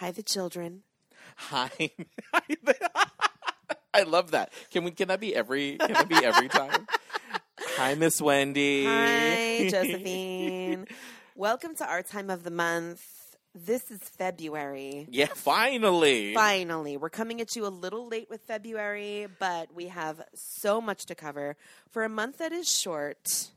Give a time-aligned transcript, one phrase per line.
[0.00, 0.82] Hi, the children.
[1.36, 1.70] Hi.
[3.94, 4.52] I love that.
[4.70, 4.90] Can we?
[4.90, 5.78] Can that be every?
[5.78, 6.86] Can that be every time?
[7.78, 8.84] Hi, Miss Wendy.
[8.84, 10.86] Hi, Josephine.
[11.34, 13.02] Welcome to our time of the month.
[13.54, 15.06] This is February.
[15.10, 16.34] Yeah, finally.
[16.34, 21.06] Finally, we're coming at you a little late with February, but we have so much
[21.06, 21.56] to cover.
[21.90, 23.48] For a month that is short,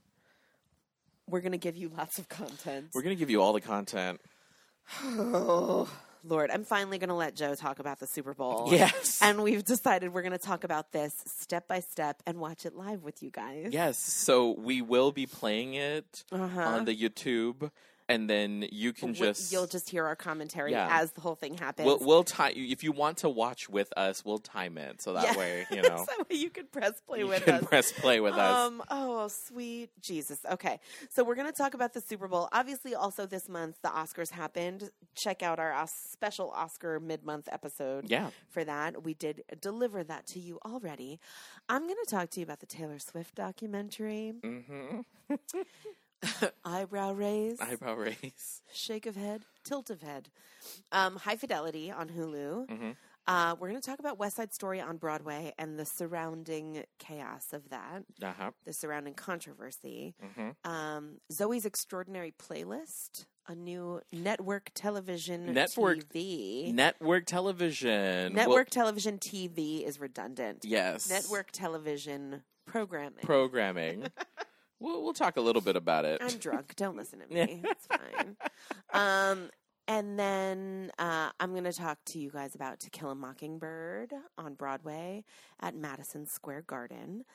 [1.28, 2.92] we're going to give you lots of content.
[2.94, 4.22] We're gonna give you all the content.
[6.24, 8.68] Lord, I'm finally going to let Joe talk about the Super Bowl.
[8.72, 9.20] Yes.
[9.22, 12.76] And we've decided we're going to talk about this step by step and watch it
[12.76, 13.68] live with you guys.
[13.72, 13.98] Yes.
[13.98, 16.62] So we will be playing it Uh-huh.
[16.62, 17.72] on the YouTube,
[18.10, 20.88] and then you can just You'll just hear our commentary Yeah.
[20.92, 21.86] as the whole thing happens.
[21.86, 24.26] We'll, we'll time if you want to watch with us.
[24.26, 25.38] We'll time it so that Yeah.
[25.38, 27.64] way you know so that way you can press play you with can us.
[27.64, 28.68] press play with us.
[28.68, 30.40] Um, oh, sweet Jesus.
[30.52, 30.80] Okay.
[31.10, 32.50] So we're going to talk about the Super Bowl.
[32.52, 34.90] Obviously, also this month, the Oscars happened.
[35.16, 38.32] Check out our special Oscar mid month episode Yeah.
[38.50, 39.04] for that.
[39.04, 41.20] We did deliver that to you already.
[41.70, 44.34] I'm going to talk to you about the Taylor Swift documentary.
[44.42, 45.02] Mm-hmm.
[46.66, 48.62] Eyebrow raise, Eyebrow raise.
[48.74, 50.30] shake of head, tilt of head.
[50.92, 52.68] Um, High Fidelity on Hulu.
[52.68, 52.96] Mhm.
[53.28, 57.54] Uh, we're going to talk about West Side Story on Broadway and the surrounding chaos
[57.54, 58.52] of that, Uh huh.
[58.66, 60.16] the surrounding controversy.
[60.36, 66.74] hmm Um, Zoey's Extraordinary Playlist, a new network television Network- TV.
[66.74, 68.34] Network television.
[68.34, 70.66] Well, network television TV is redundant.
[70.66, 71.08] yes.
[71.08, 73.24] Network television programming.
[73.24, 74.08] programming.
[74.80, 76.22] we'll we'll talk a little bit about it.
[76.22, 76.76] I'm drunk.
[76.76, 77.62] Don't listen to me.
[77.64, 78.38] It's fine.
[78.94, 79.50] Um,
[79.88, 84.14] and then uh, I'm going to talk to you guys about To Kill a Mockingbird
[84.38, 85.24] on Broadway
[85.60, 87.26] at Madison Square Garden.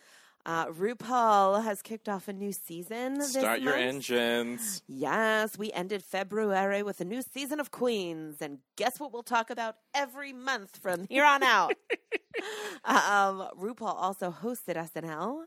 [0.46, 3.14] Uh, RuPaul has kicked off a new season.
[3.14, 3.82] This Start your month.
[3.82, 4.82] engines.
[4.86, 9.48] Yes, we ended February with a new season of Queens, and guess what we'll talk
[9.48, 11.72] about every month from here on out?
[12.84, 15.44] um, RuPaul also hosted SNL.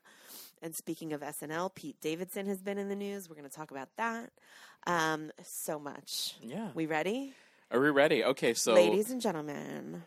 [0.61, 3.29] And speaking of SNL, Pete Davidson has been in the news.
[3.29, 4.31] We're going to talk about that.
[4.85, 6.35] Um, so much.
[6.41, 6.69] Yeah.
[6.73, 7.33] We ready?
[7.71, 8.23] Are we ready?
[8.23, 10.03] Okay, so Ladies and gentlemen,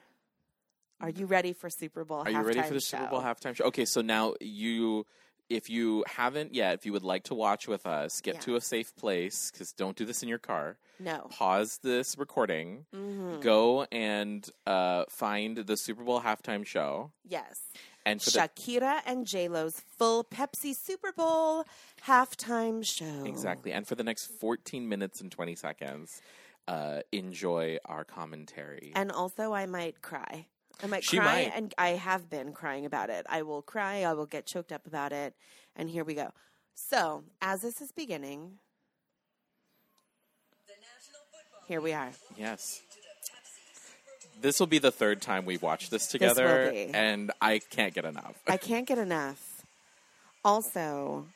[1.00, 3.10] are you ready for Super Bowl are you ready for the Super show?
[3.10, 3.64] Bowl halftime show?
[3.64, 5.06] Okay, so now you
[5.50, 8.60] if you haven't yet, if you would like to watch with us, get to a
[8.60, 10.78] safe place cuz don't do this in your car.
[11.00, 11.26] No.
[11.30, 12.86] Pause this recording.
[12.94, 13.40] Mhm.
[13.42, 17.10] Go and uh, find the Super Bowl halftime show.
[17.28, 17.60] Yes.
[18.10, 21.64] And for the Shakira and J-Lo's full Pepsi Super Bowl
[22.06, 23.24] halftime show.
[23.24, 23.72] Exactly.
[23.72, 26.20] And for the next 14 minutes and 20 seconds,
[26.66, 28.92] uh, enjoy our commentary.
[28.94, 30.46] And also, I might cry.
[30.82, 31.52] I might She cry, might.
[31.54, 33.26] and I have been crying about it.
[33.28, 34.02] I will cry.
[34.04, 35.34] I will get choked up about it.
[35.76, 36.30] And here we go.
[36.74, 38.58] So, as this is beginning,
[41.68, 42.10] here we are.
[42.36, 42.80] yes.
[44.40, 46.90] This will be the third time we watch this together, be.
[46.94, 48.34] and I can't get enough.
[48.48, 49.62] I can't get enough.
[50.44, 51.26] Also,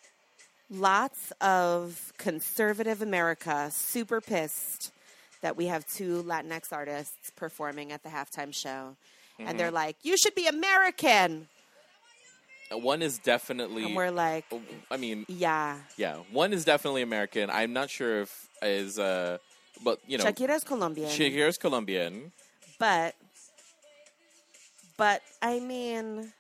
[0.71, 4.93] lots of conservative America super pissed
[5.43, 8.97] that we have two Latinx artists performing at the halftime show.
[9.39, 9.59] And Mm-hmm.
[9.59, 11.49] they're like, you should be American.
[12.71, 13.85] One is definitely.
[13.85, 14.45] And we're like,
[14.91, 15.79] I mean, yeah.
[15.97, 17.51] yeah, one is definitely American.
[17.51, 19.39] I'm not sure if is uh,
[19.83, 21.11] but you know, Shakira's Colombian.
[21.11, 22.33] Shakira's Colombian.
[22.79, 23.15] But,
[24.97, 26.33] but I mean,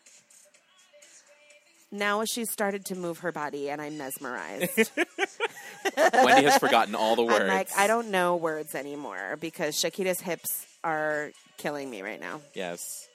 [1.95, 4.91] now she's started to move her body and I'm mesmerized.
[5.97, 7.41] Wendy has forgotten all the words.
[7.41, 12.41] I'm like, I don't know words anymore because Shakira's hips are killing me right now.
[12.55, 13.09] Yes.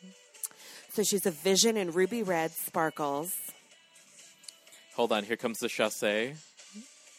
[0.94, 3.36] So she's a vision in ruby red sparkles.
[4.96, 5.24] Hold on.
[5.24, 6.36] Here comes the chassé.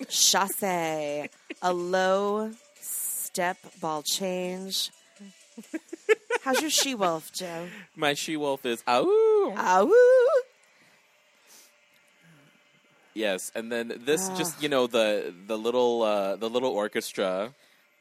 [0.09, 1.29] Chasse,
[1.63, 4.91] a low step ball change.
[6.43, 7.69] How's your she wolf, Joe?
[7.97, 9.05] My she wolf is ow.
[9.57, 9.93] Ow!
[13.15, 14.37] Yes, and then this Ah.
[14.37, 17.53] just you know the the little uh, the little orchestra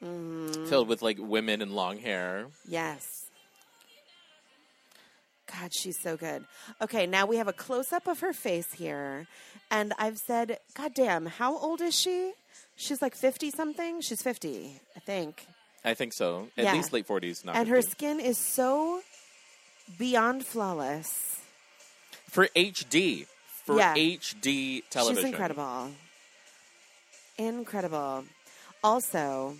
[0.01, 0.67] Mm-hmm.
[0.67, 2.47] filled with like women in long hair.
[2.65, 3.25] Yes.
[5.51, 6.45] God, she's so good.
[6.81, 9.27] Okay, now we have a close up of her face here.
[9.69, 12.31] And I've said, God damn, how old is she?
[12.77, 13.99] She's like 50 something.
[13.99, 15.47] She's 50, I think.
[15.83, 16.49] I think so.
[16.57, 16.73] At Yeah.
[16.73, 17.43] least late forties.
[17.45, 19.01] Not and her skin is so
[19.97, 21.37] beyond flawless.
[22.29, 23.25] for HD
[23.65, 23.95] for Yeah.
[23.95, 25.23] HD television.
[25.23, 25.91] She's incredible.
[27.37, 28.25] Incredible.
[28.83, 29.57] Also,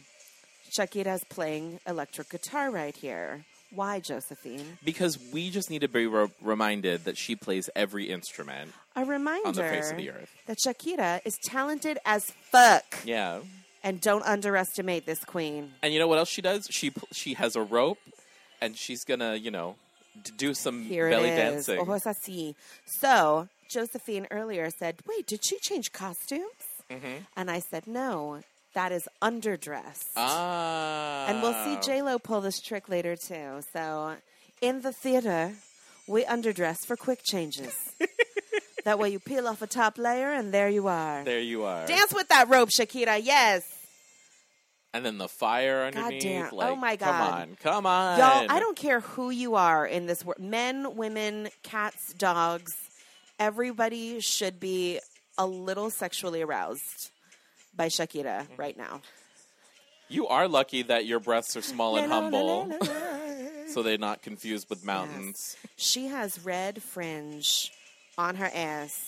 [0.77, 3.45] Shakira's playing electric guitar right here.
[3.71, 4.80] Why, Josephine?
[4.83, 9.48] because we just need to be re- reminded that she plays every instrument A reminder
[9.48, 10.30] on the face of the earth.
[10.48, 12.98] that Shakira is talented as fuck.
[13.06, 13.42] Yeah,
[13.84, 15.74] And don't underestimate this queen.
[15.81, 16.68] And you know what else she does?
[16.70, 18.00] She she has a rope,
[18.60, 19.76] and she's gonna you know
[20.38, 21.66] do some Here belly it is.
[21.68, 21.80] dancing.
[21.80, 22.56] Ojos así.
[22.86, 27.26] So Josephine earlier said, "Wait, did she change costumes?" Mhm.
[27.38, 28.42] And I said, "No,
[28.74, 33.62] that is underdressed." Ah, and we'll see J Lo pull this trick later too.
[33.72, 34.18] So
[34.62, 35.56] in the theater,
[36.08, 37.76] we underdress for quick changes.
[38.86, 41.24] that way, you peel off a top layer, and there you are.
[41.24, 41.86] There you are.
[41.88, 43.20] Dance with that rope, Shakira.
[43.24, 43.64] Yes.
[44.94, 46.24] And then the fire underneath.
[46.24, 46.52] damn.
[46.52, 47.08] Like, Oh, my god!
[47.08, 50.96] Come on, come on, Y'all, I don't care who you are in this world men,
[50.96, 52.74] women, cats, dogs.
[53.38, 55.00] Everybody should be
[55.38, 57.12] a little sexually aroused
[57.76, 58.56] by Shakira Mm-hmm.
[58.58, 59.02] right now.
[60.10, 62.72] You are lucky that your breasts are small and humble,
[63.68, 65.56] so they're not confused with mountains.
[65.78, 67.72] She has red fringe
[68.19, 69.06] on her ass.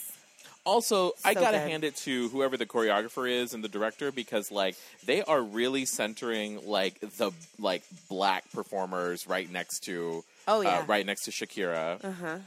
[0.63, 1.69] Also, I gotta good.
[1.69, 4.75] hand it to whoever the choreographer is and the director because, like,
[5.06, 10.80] they are really centering like the like black performers right next to, Oh, yeah.
[10.80, 12.04] uh, right next to Shakira.
[12.04, 12.38] Uh huh.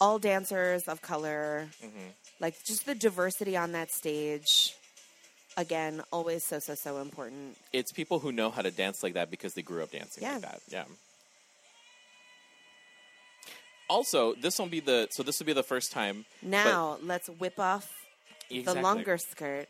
[0.00, 1.66] All dancers of color.
[1.84, 2.08] Mm-hmm.
[2.40, 4.74] Like just the diversity on that stage.
[5.56, 7.56] Again, always so, so, so important.
[7.72, 10.32] It's people who know how to dance like that because they grew up dancing Yeah.
[10.34, 10.60] like that.
[10.68, 10.84] Yeah.
[13.88, 16.24] Also, this won't be the so this will be the first time.
[16.42, 17.92] Now, let's whip off
[18.48, 19.68] the longer skirt.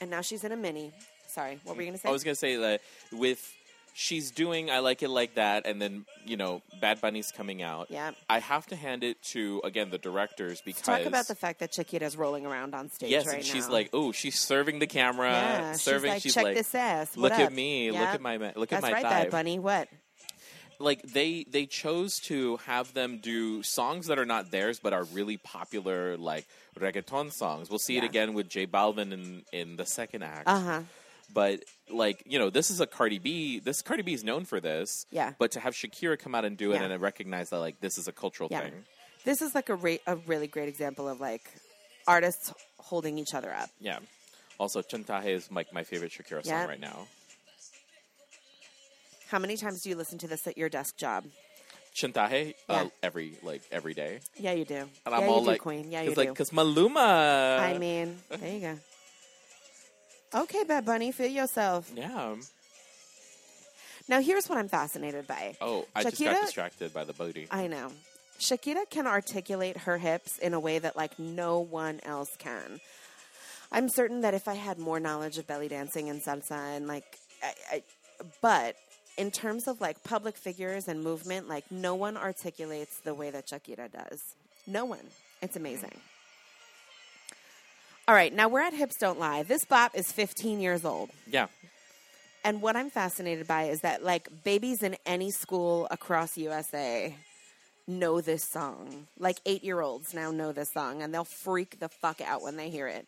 [0.00, 0.92] And now she's in a mini.
[1.28, 2.08] Sorry, what were you going to say?
[2.08, 2.80] I was gonna say that
[3.12, 3.52] with
[3.94, 7.86] she's doing I like it like that, and then you know Bad Bunny's coming out.
[7.90, 8.12] Yeah.
[8.28, 11.72] I have to hand it to again the directors because Talk about the fact that
[11.72, 13.74] Chiquita's rolling around on stage yes, right and she's now.
[13.74, 16.18] like, oh, she's serving the camera, yeah, serving.
[16.20, 17.16] she's like, check this ass.
[17.16, 19.22] What look at up?" me, look at my look That's at my right, thigh.
[19.22, 19.58] Bad Bunny.
[19.58, 19.88] What?
[20.78, 25.04] Like they they chose to have them do songs that are not theirs but are
[25.04, 26.46] really popular, like
[26.78, 27.70] reggaeton songs.
[27.70, 30.48] We'll see it again with J Balvin in in the second act.
[30.48, 30.80] Uh huh.
[31.32, 33.58] But like you know, this is a Cardi B.
[33.60, 35.06] This Cardi B is known for this.
[35.10, 35.32] Yeah.
[35.38, 36.84] But to have Shakira come out and do it Yeah.
[36.84, 38.60] and recognize that like this is a cultural Yeah.
[38.62, 38.84] thing.
[39.24, 41.50] This is like a, ra- a really great example of like
[42.06, 43.70] artists holding each other up.
[43.80, 43.98] Yeah.
[44.58, 47.06] Also, Chantaje is like my favorite Shakira song right now.
[49.28, 51.24] How many times do you listen to this at your desk job?
[51.94, 52.86] Chantaje uh, Yeah.
[53.02, 54.74] every like every day, Yeah, you do.
[54.74, 55.92] and yeah, I'm you all do, like, Queen.
[55.92, 56.34] Yeah, you like, do.
[56.34, 57.58] cause Maluma.
[57.60, 58.78] I mean, there you go.
[60.42, 61.90] Okay, Bad Bunny, feel yourself.
[61.94, 62.34] yeah.
[64.08, 65.56] Now, here's what I'm fascinated by.
[65.62, 67.46] Oh, I just got distracted by the booty.
[67.50, 67.90] I know.
[68.38, 72.80] Shakira can articulate her hips in a way that like no one else can.
[73.72, 77.04] I'm certain that if I had more knowledge of belly dancing and salsa and like
[77.42, 77.82] I, I
[78.42, 78.76] but
[79.16, 83.46] in terms of like public figures and movement, like no one articulates the way that
[83.46, 84.20] Shakira does.
[84.66, 85.06] No one.
[85.42, 85.92] It's amazing.
[88.06, 89.44] All right, now we're at Hips Don't Lie.
[89.44, 91.10] This bop is 15 years old.
[91.30, 91.46] yeah.
[92.46, 97.16] And what I'm fascinated by is that like babies in any school across USA
[97.86, 99.06] know this song.
[99.18, 102.86] Like 8-year-olds now know this song and they'll freak the fuck out when they hear
[102.86, 103.06] it.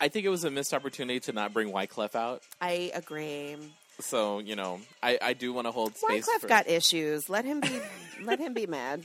[0.00, 2.42] I think it was a missed opportunity to not bring Wyclef out.
[2.60, 3.56] I agree.
[4.00, 6.26] So you know, I, I do want to hold space.
[6.26, 7.28] Wyclef for, got issues.
[7.30, 7.80] Let him be
[8.22, 9.04] let him be mad.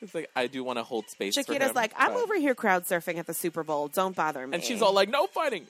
[0.00, 1.36] It's like I do want to hold space.
[1.36, 3.86] for him, like, I'm but- over here crowd surfing at the Super Bowl.
[3.88, 4.54] Don't bother me.
[4.54, 5.66] and she's all like, "No fighting."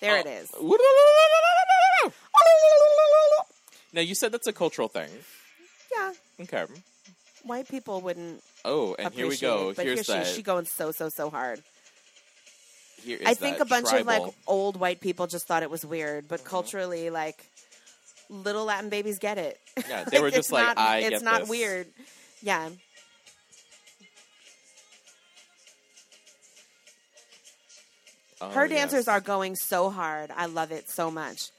[0.00, 0.20] There Oh.
[0.20, 0.50] it is.
[3.92, 5.08] Now you said that's a cultural thing.
[5.94, 6.12] Yeah.
[6.42, 6.64] Okay.
[7.44, 9.70] White people wouldn't Oh, and here we go.
[9.70, 10.26] it, but Here's here that.
[10.26, 11.62] she, she going so so so hard.
[13.04, 16.28] Here I think a bunch of like old white people just thought it was weird,
[16.28, 16.48] but Mm-hmm.
[16.48, 17.44] culturally, like
[18.30, 19.58] little Latin babies get it.
[19.88, 21.86] Yeah, they were just like, not, "I it's not this." weird.
[22.42, 22.70] Yeah,
[28.40, 29.08] Oh, her dancers yes.
[29.08, 30.30] are going so hard.
[30.36, 31.50] I love it so much.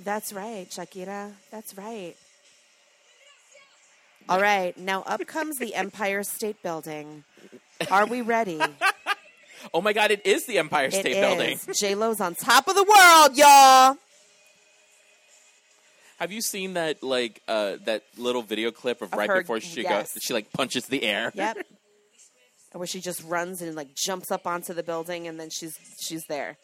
[0.00, 1.32] That's right, Shakira.
[1.50, 2.16] That's right.
[4.28, 7.24] All right, now up comes the Empire State Building.
[7.90, 8.60] Are we ready?
[9.72, 10.10] Oh my God!
[10.10, 11.50] It is the Empire It State Building.
[11.68, 11.78] is.
[11.78, 13.96] J Lo's on top of the world, y'all.
[16.18, 19.60] Have you seen that like uh, that little video clip of, Of right her- before
[19.60, 20.14] she yes.
[20.14, 20.22] goes?
[20.22, 21.30] She like punches the air.
[21.34, 21.58] Yep.
[22.72, 26.24] Where she just runs and like jumps up onto the building, and then she's she's
[26.28, 26.56] there.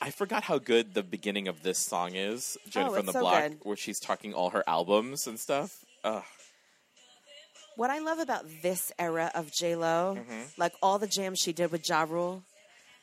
[0.00, 3.20] I forgot how good the beginning of this song is, Jen Oh, from the so
[3.20, 3.58] Block, good.
[3.62, 5.84] where she's talking all her albums and stuff.
[6.02, 6.22] Ugh.
[7.76, 10.40] What I love about this era of J Lo, Mm-hmm.
[10.60, 12.42] like all the jams she did with Ja Rule,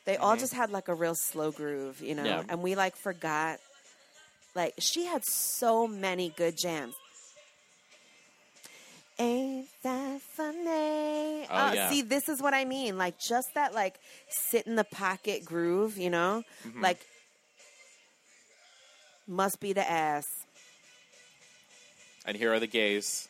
[0.05, 2.23] they all just had like a real slow groove, you know.
[2.23, 2.43] Yeah.
[2.49, 3.59] And we like forgot,
[4.55, 6.95] like she had so many good jams.
[9.21, 10.65] Ain't that funny?
[10.67, 11.89] Oh, Uh, yeah.
[11.89, 12.97] See, this is what I mean.
[12.97, 13.99] Like, just that, like,
[14.29, 16.43] sit in the pocket groove, you know?
[16.65, 16.81] Mm-hmm.
[16.81, 17.05] Like,
[19.27, 20.25] must be the ass.
[22.25, 23.27] And here are the gays.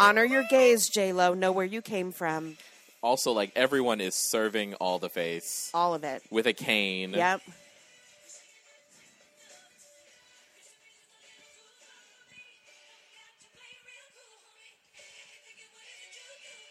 [0.00, 1.34] Honor your gays, J Lo.
[1.34, 2.56] Know where you came from.
[3.02, 6.22] Also, like everyone is serving all the face All of it.
[6.30, 7.12] with a cane.
[7.12, 7.40] Yep.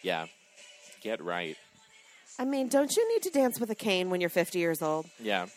[0.02, 0.28] Yeah.
[1.02, 1.58] Get right.
[2.38, 5.06] I mean, don't you need to dance with a cane when you're 50 years old?
[5.20, 5.48] Yeah.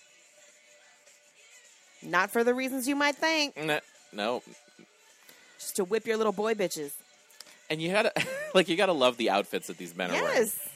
[2.03, 3.57] Not for the reasons you might think.
[3.57, 3.81] Nah,
[4.13, 4.43] No.
[5.59, 6.93] Just to whip your little boy bitches.
[7.71, 8.13] And you gotta
[8.55, 10.37] like you gotta love the outfits that these men are wearing.
[10.37, 10.69] Yes.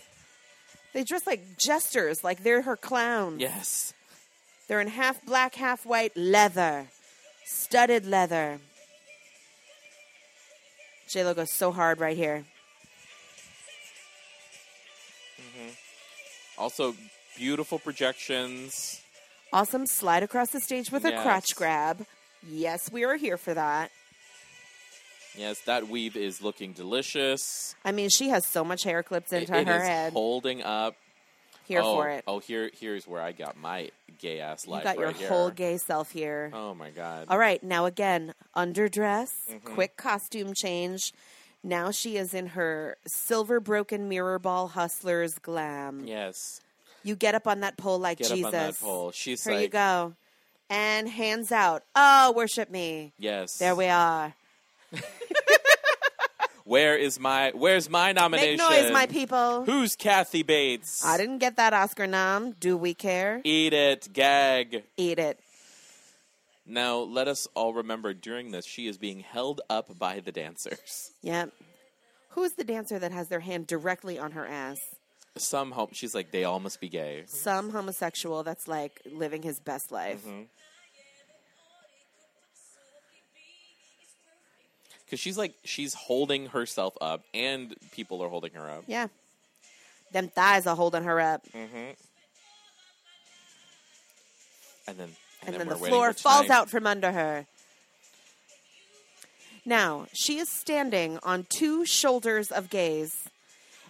[0.93, 3.41] They dress like jesters, like they're her clowns.
[3.41, 3.95] Yes.
[4.69, 6.87] They're in half black, half white leather,
[7.45, 8.59] studded leather.
[11.09, 12.45] J Lo goes so hard right here.
[15.39, 15.69] Mm-hmm.
[16.59, 16.95] Also,
[17.37, 19.03] beautiful projections.
[19.53, 22.07] Awesome slide across the stage with a crotch grab.
[22.49, 23.91] Yes, we are here for that.
[25.37, 27.75] Yes, that weave is looking delicious.
[27.85, 30.13] I mean, she has so much hair clipped It- into it her is head.
[30.13, 30.97] holding up.
[31.69, 32.25] here oh, for it.
[32.27, 34.85] Oh, here, here's where I got my gay ass you life.
[34.85, 35.29] got your here.
[35.29, 36.51] whole gay self here.
[36.53, 37.27] Oh my god.
[37.31, 39.75] All right, now again, underdress, Mm-hmm.
[39.75, 41.13] quick costume change.
[41.63, 46.05] Now she is in her silver broken mirror ball hustlers glam.
[46.05, 46.61] Yes.
[47.05, 48.41] You get up on that pole like Get Jesus.
[48.41, 49.11] up on that pole.
[49.13, 50.15] She's Here like, you go.
[50.69, 51.85] And hands out.
[51.95, 53.13] Oh, worship me.
[53.19, 53.59] yes.
[53.59, 54.35] There we are.
[56.65, 57.51] Where is my?
[57.55, 58.65] Where's my nomination?
[58.69, 59.65] Make noise, my people.
[59.65, 61.05] Who's Kathy Bates?
[61.05, 62.53] I didn't get that Oscar nom.
[62.53, 63.41] Do we care?
[63.45, 64.85] Eat it, gag.
[64.97, 65.41] Eat it.
[66.65, 71.11] Now, let us all remember during this, she is being held up by the dancers.
[71.23, 71.53] Yep.
[72.31, 74.81] Who's the dancer that has their hand directly on her ass?
[75.37, 77.25] Some hope she's like, they all must be gay.
[77.27, 80.25] Some homosexual that's like living his best life.
[80.25, 80.43] Mm-hmm.
[85.13, 88.85] Because she's like, she's holding herself up, and people are holding her up.
[88.87, 89.09] Yeah.
[90.11, 91.45] Them thighs are holding her up.
[91.53, 91.77] Mm-hmm.
[94.87, 95.09] And then,
[95.45, 97.45] and then, then the floor falls out from under her.
[99.67, 103.29] Now, she is standing on two shoulders of gays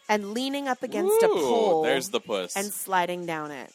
[0.08, 2.56] and leaning up against a pole There's the puss.
[2.56, 3.72] and sliding down it.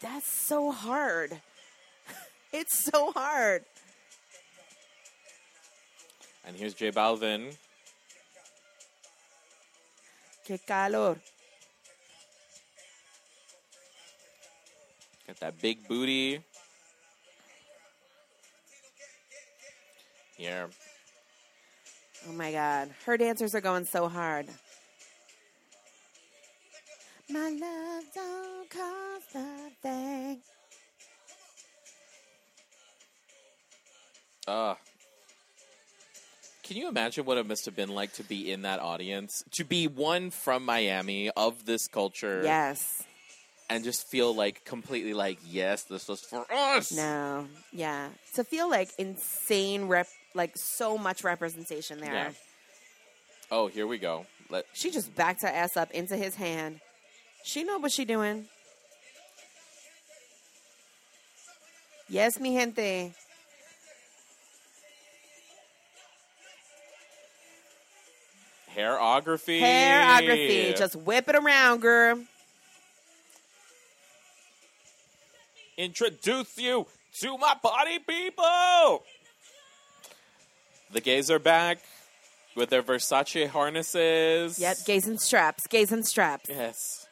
[0.00, 1.40] That's so hard.
[2.56, 3.64] It's so hard.
[6.46, 7.52] and here's J Balvin.
[10.46, 11.16] Que calor.
[15.26, 16.40] Got that big booty.
[20.36, 20.68] Here.
[22.28, 22.90] Oh my god.
[23.04, 24.46] Her dancers are going so hard.
[27.28, 30.53] My love don't cost a thing.
[34.46, 34.74] Uh,
[36.62, 39.42] can you imagine what it must have been like to be in that audience?
[39.56, 43.02] To be one from Miami of this culture Yes.
[43.68, 46.92] and just feel like completely like, yes, this was for us.
[46.92, 47.46] No.
[47.72, 48.08] Yeah.
[48.34, 52.12] To feel like insane rep like so much representation there.
[52.12, 52.30] Yeah.
[53.50, 54.26] Oh, here we go.
[54.50, 56.80] Let She just backed her ass up into his hand.
[57.44, 58.46] She know what she doing.
[62.08, 63.12] Yes, mi gente.
[68.76, 69.60] Hairography.
[69.60, 70.76] Hairography.
[70.76, 72.18] Just whip it around, girl.
[75.76, 76.86] introduce you
[77.20, 79.04] to my body people.
[80.92, 81.78] The gays are back
[82.54, 84.58] with their Versace harnesses.
[84.58, 86.48] Yep, gays and straps, gays and straps.
[86.48, 87.06] Yes.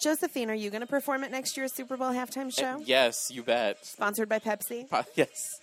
[0.00, 2.76] Josephine, are you going to perform at next year's Super Bowl halftime show?
[2.76, 3.84] Uh, yes, you bet.
[3.84, 4.86] Sponsored by Pepsi?
[5.16, 5.60] Yes.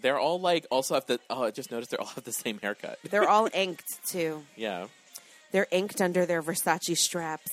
[0.00, 2.58] They're all like also have the oh I just noticed they all have the same
[2.60, 2.98] haircut.
[3.10, 4.42] They're all inked too.
[4.56, 4.86] yeah.
[5.52, 7.50] They're inked under their Versace straps.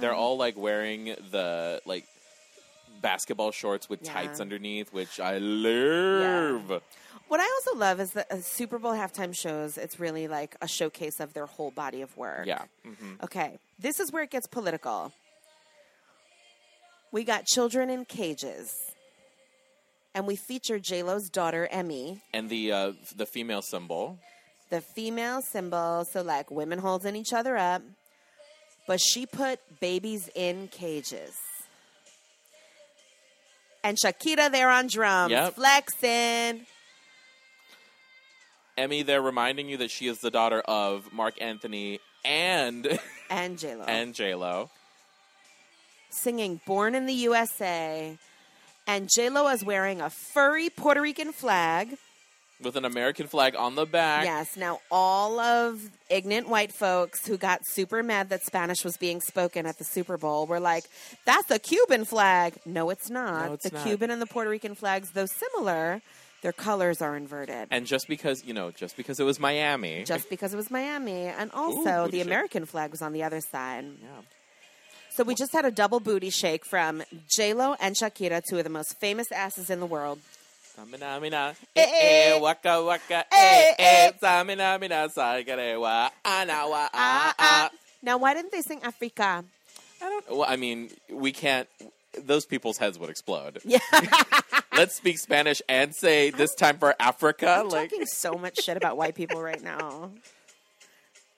[0.00, 2.04] They're all like wearing the like
[3.00, 4.12] basketball shorts with Yeah.
[4.12, 6.82] tights underneath, which I love.
[7.28, 10.66] What I also love is that uh, Super Bowl halftime shows, it's really like a
[10.68, 12.46] showcase of their whole body of work.
[12.46, 12.62] Yeah.
[12.84, 15.12] hmm Okay, this is where it gets political.
[17.12, 18.74] We got children in cages,
[20.14, 22.22] and we feature J Lo's daughter Emmy.
[22.32, 24.18] And the uh, the female symbol.
[24.70, 27.82] the female symbol, so like women holding each other up.
[28.86, 31.36] But she put babies in cages.
[33.84, 35.54] And Shakira there on drums, Yep.
[35.54, 36.66] flexing.
[38.78, 43.84] Emmy, they're reminding you that she is the daughter of Marc Anthony and And J-Lo.
[43.88, 44.70] and J Lo.
[46.14, 48.16] Singing Born in the USA.
[48.86, 51.96] And J-Lo is wearing a furry Puerto Rican flag.
[52.62, 54.24] with an American flag on the back.
[54.24, 54.56] Yes.
[54.56, 59.66] Now, all of ignorant white folks who got super mad that Spanish was being spoken
[59.66, 60.84] at the Super Bowl were like,
[61.24, 62.54] that's a Cuban flag.
[62.64, 63.46] No, it's not.
[63.46, 63.84] No, it's the not.
[63.84, 66.02] Cuban and the Puerto Rican flags, though similar,
[66.42, 67.68] their colors are inverted.
[67.70, 71.26] And just because you know, just because it was Miami, just because it was Miami.
[71.26, 72.28] And also, booty the.
[72.28, 73.84] American flag was on the other side.
[74.02, 74.20] yeah.
[75.14, 78.70] So we just had a double booty shake from J-Lo and Shakira, two of the
[78.70, 80.20] most famous asses in the world.
[80.74, 86.88] Samina, mina, Eh, eh, eh, waka, waka, Eh, eh, samina, mina, saigare, wa, ana, wa,
[86.94, 87.34] ah.
[87.38, 87.70] ah.
[88.02, 89.44] Now, why didn't they sing Africa?
[90.00, 90.30] I don't.
[90.30, 91.68] Well, I mean, we can't.
[92.18, 93.60] Those people's heads would explode.
[93.66, 93.80] Yeah.
[94.76, 97.48] Let's speak Spanish and say this time for Africa.
[97.50, 100.10] I'm like, talking so much shit about white people right now.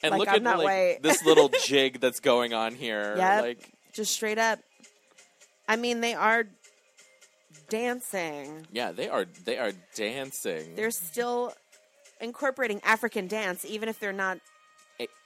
[0.04, 0.98] And like, look I'm at like white.
[1.02, 3.14] this little jig that's going on here.
[3.16, 3.42] Yep.
[3.42, 4.60] Like, Just straight up.
[5.68, 6.44] I mean, they are
[7.68, 8.66] dancing.
[8.72, 9.26] yeah, they are.
[9.44, 10.74] They are dancing.
[10.76, 11.54] They're still
[12.20, 14.38] incorporating African dance, even if they're not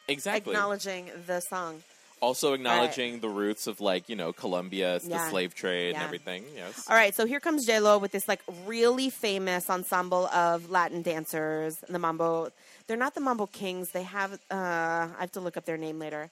[0.08, 0.52] exactly.
[0.52, 1.82] acknowledging the song.
[2.20, 6.44] Also acknowledging the roots of like you know Colombia, the slave trade, and everything.
[6.54, 6.84] Yes.
[6.88, 11.02] All right, so here comes J Lo with this like really famous ensemble of Latin
[11.02, 11.76] dancers.
[11.88, 12.50] The Mambo,
[12.86, 13.90] they're not the Mambo Kings.
[13.92, 16.30] They have uh, I have to look up their name later,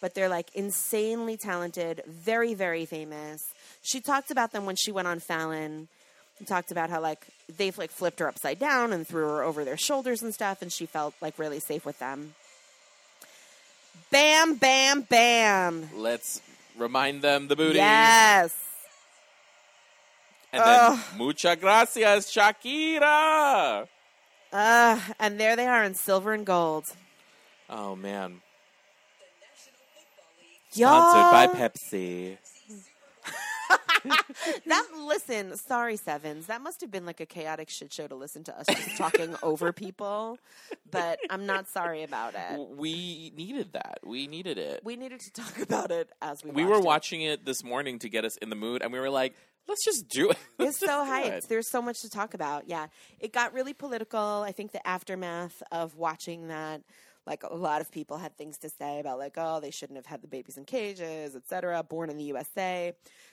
[0.00, 3.42] but they're like insanely talented, very very famous.
[3.82, 5.88] She talked about them when she went on Fallon.
[6.38, 9.62] And talked about how like they've like flipped her upside down and threw her over
[9.62, 12.32] their shoulders and stuff, and she felt like really safe with them.
[14.10, 15.90] Bam, bam, bam.
[15.94, 16.40] Let's
[16.76, 17.76] remind them the booty.
[17.76, 18.54] Yes.
[20.52, 20.98] And then Ugh.
[21.16, 23.86] muchas gracias, Shakira.
[24.52, 26.92] Uh, and there they are in silver and gold.
[27.68, 28.40] Oh man.
[30.74, 32.36] Y'all, Sponsored by Pepsi.
[34.66, 38.44] that listen, sorry Sevens, that must have been like a chaotic shit show to listen
[38.44, 40.38] to us just talking over people.
[40.90, 42.58] But I'm not sorry about it.
[42.76, 43.98] We needed that.
[44.04, 44.80] We needed it.
[44.84, 46.84] We needed to talk about it as we We were it.
[46.84, 49.34] watching it this morning to get us in the mood, and we were like,
[49.68, 51.48] "Let's just do it." Let's It's so hyped.
[51.48, 52.68] There's so much to talk about.
[52.68, 52.86] Yeah.
[53.18, 54.18] It got really political.
[54.44, 56.82] I think the aftermath of watching that,
[57.26, 60.06] like a lot of people had things to say about like, oh, they shouldn't have
[60.06, 61.82] had the babies in cages, etc.
[61.82, 62.92] Born in the USA.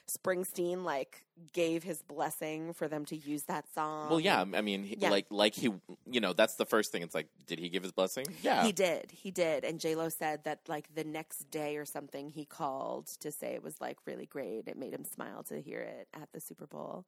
[0.09, 1.23] Springsteen like
[1.53, 4.09] gave his blessing for them to use that song.
[4.09, 4.41] Well, yeah.
[4.53, 5.09] I mean, he- Yeah.
[5.09, 5.69] like, like he,
[6.09, 7.01] you know, that's the first thing.
[7.01, 8.25] It's like, did he give his blessing?
[8.41, 8.63] Yeah.
[8.63, 9.11] He did.
[9.11, 9.63] He did.
[9.63, 13.53] And J Lo said that like the next day or something he called to say
[13.53, 14.67] it was like really great.
[14.67, 17.05] It made him smile to hear it at the Super Bowl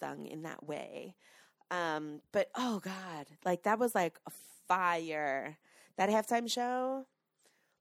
[0.00, 1.14] sung in that way.
[1.70, 4.30] Um, but oh God, like that was like a
[4.68, 5.56] fire.
[5.96, 7.06] That halftime show,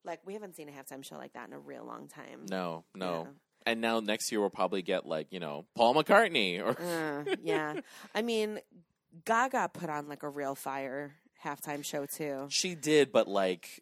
[0.03, 2.45] like we haven't seen a halftime show like that in a real long time.
[2.49, 3.23] No, no.
[3.27, 3.31] Yeah.
[3.67, 7.79] And now next year we'll probably get like you know Paul McCartney or Uh, yeah.
[8.15, 8.59] I mean,
[9.25, 12.47] Gaga put on like a real fire halftime show too.
[12.49, 13.81] she did, but like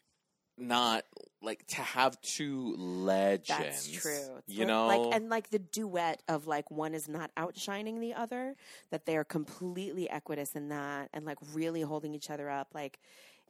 [0.58, 1.06] not
[1.42, 3.48] like to have two legends.
[3.48, 4.36] That's true.
[4.40, 8.14] It's You know, like and like the duet of like one is not outshining the
[8.14, 8.56] other,
[8.92, 12.70] that they are completely equitous in that, and like really holding each other up.
[12.74, 13.00] Like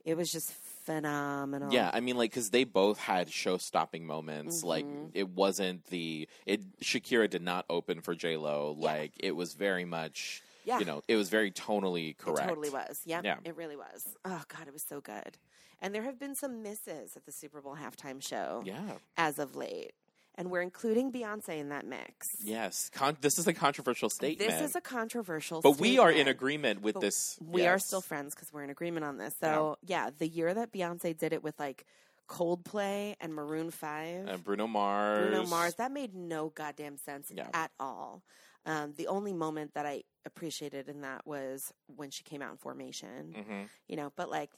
[0.09, 1.71] it was just phenomenal.
[1.71, 4.63] Yeah, I mean, like, because they both had show-stopping moments.
[4.63, 5.11] Like, Mhm.
[5.13, 6.79] it wasn't the it.
[6.79, 8.75] Shakira did not open for J Lo.
[8.77, 8.85] Yeah.
[8.85, 12.45] Like, it was very much, yeah, you know, it was very tonally correct.
[12.45, 13.01] It totally was.
[13.05, 13.37] Yeah, Yeah.
[13.43, 14.15] it really was.
[14.25, 15.37] Oh god, it was so good.
[15.81, 18.97] And there have been some misses at the Super Bowl halftime show Yeah.
[19.15, 19.93] as of late,
[20.39, 22.37] and we're including Beyonce in that mix.
[22.41, 22.89] Yes.
[22.93, 24.49] Con- this is a controversial statement.
[24.49, 27.37] This is a controversial, but we are in agreement with But this.
[27.45, 29.35] We are still friends because we're in agreement on this.
[29.41, 30.09] So yeah.
[30.17, 31.85] the year that Beyonce did it with like
[32.29, 35.27] Coldplay and Maroon Five, And Bruno Mars.
[35.29, 37.47] Bruno Mars, that made no goddamn sense Yeah.
[37.53, 38.23] at all.
[38.65, 42.57] Um, the only moment that I appreciated in that was when she came out in
[42.57, 44.11] formation, hmm you know.
[44.15, 44.51] But like,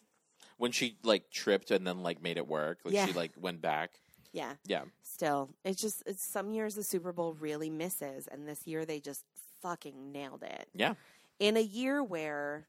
[0.58, 2.80] When she like tripped and then like made it work.
[2.84, 3.06] Like Yeah.
[3.08, 3.92] she like went back.
[4.34, 4.84] Yeah, Yeah.
[5.04, 9.00] still, it's just it's some years the Super Bowl really misses, and this year they
[9.00, 9.26] just
[9.62, 10.68] fucking nailed it.
[10.74, 10.94] Yeah.
[11.40, 12.68] in a year where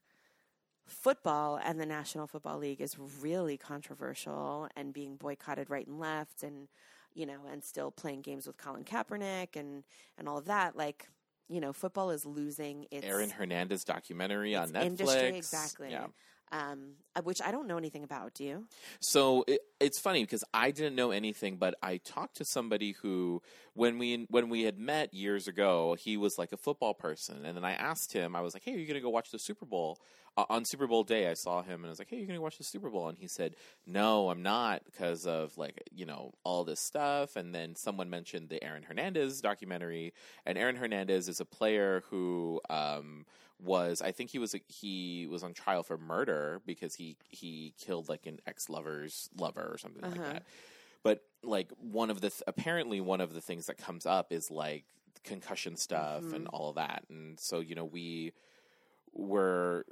[0.85, 6.43] football and the National Football League is really controversial and being boycotted right and left
[6.43, 6.67] and
[7.13, 9.83] you know and still playing games with Colin Kaepernick and
[10.17, 11.07] and all of that like
[11.47, 14.85] you know football is losing its Aaron Hernandez documentary on Netflix.
[14.85, 16.07] industry exactly Yeah.
[16.51, 18.33] um, which I don't know anything about.
[18.33, 18.65] Do you?
[18.99, 23.41] So it, it's funny because I didn't know anything, but I talked to somebody who,
[23.73, 27.55] when we when we had met years ago, he was like a football person, and
[27.55, 29.39] then I asked him, I was like, "Hey, are you going to go watch the
[29.39, 29.99] Super Bowl?"
[30.35, 32.37] Uh, on Super Bowl day, I saw him, and I was like, "Hey, you're going
[32.37, 36.05] to watch the Super Bowl?" And he said, "No, I'm not because of like you
[36.05, 40.13] know all this stuff." And then someone mentioned the Aaron Hernandez documentary,
[40.45, 42.61] and Aaron Hernandez is a player who.
[42.69, 43.25] Um,
[43.59, 48.09] was I think he was he was on trial for murder because he he killed
[48.09, 50.33] like an ex lover's lover or something like Uh-huh.
[50.33, 50.43] that.
[51.03, 54.49] But like one of the th- apparently one of the things that comes up is
[54.49, 54.85] like
[55.23, 58.31] concussion stuff and all of that, and so you know we
[59.15, 59.85] were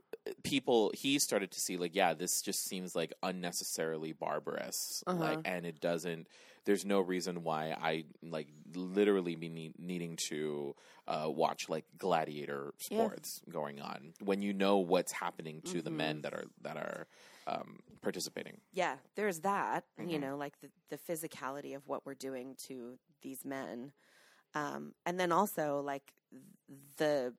[0.44, 5.20] people he started to see like yeah this just seems like unnecessarily barbarous Uh-huh.
[5.20, 6.28] like and it doesn't
[6.66, 10.76] there's no reason why i like literally be need, needing to
[11.08, 12.98] uh, watch like gladiator Yeah.
[12.98, 15.98] sports going on when you know what's happening to the Mm-hmm.
[15.98, 17.08] men that are that are
[17.48, 19.84] um, participating Yeah, there's that.
[20.00, 20.22] You Mhm.
[20.22, 23.92] know, like the the physicality of what we're doing to these men,
[24.56, 26.14] um, and then also like
[26.98, 27.34] the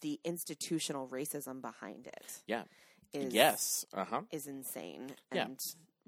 [0.00, 2.42] the institutional racism behind it.
[2.46, 2.62] Yeah.
[3.12, 5.46] is yes uh-huh is insane Yeah.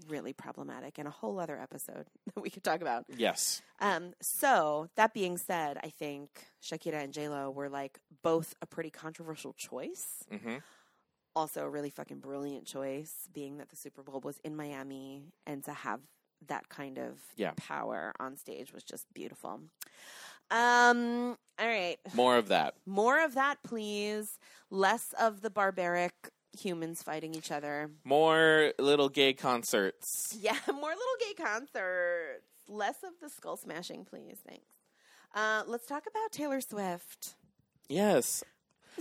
[0.08, 3.04] Really problematic, and a whole other episode that we could talk about.
[3.16, 6.28] yes Um, so that being said, I think
[6.62, 10.24] Shakira and J Lo were like both a pretty controversial choice.
[10.30, 10.56] hmm
[11.34, 15.64] Also, a really fucking brilliant choice, being that the Super Bowl was in Miami, and
[15.64, 16.00] to have
[16.46, 17.52] that kind of Yeah.
[17.56, 19.60] power on stage was just beautiful.
[20.50, 24.38] Um, all right, more of that more of that, please.
[24.70, 26.12] Less of the barbaric
[26.58, 27.90] humans fighting each other.
[28.04, 32.44] more little gay concerts Yeah, more little gay concerts.
[32.68, 34.36] Less of the skull smashing, please.
[34.46, 34.64] Thanks.
[35.34, 37.34] Uh, let's talk about Taylor Swift.
[37.88, 38.44] yes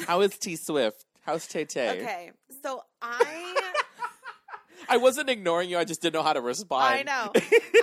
[0.08, 2.32] how is t swift how's tay tay Okay,
[2.64, 3.72] so I
[4.90, 5.78] I wasn't ignoring you.
[5.78, 6.84] I just didn't know how to respond.
[6.84, 7.32] I know,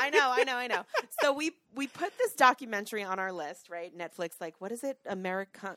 [0.01, 0.83] I know, I know, I know.
[1.23, 3.97] So we we put this documentary on our list, right?
[3.97, 5.77] Netflix, like what is it, America,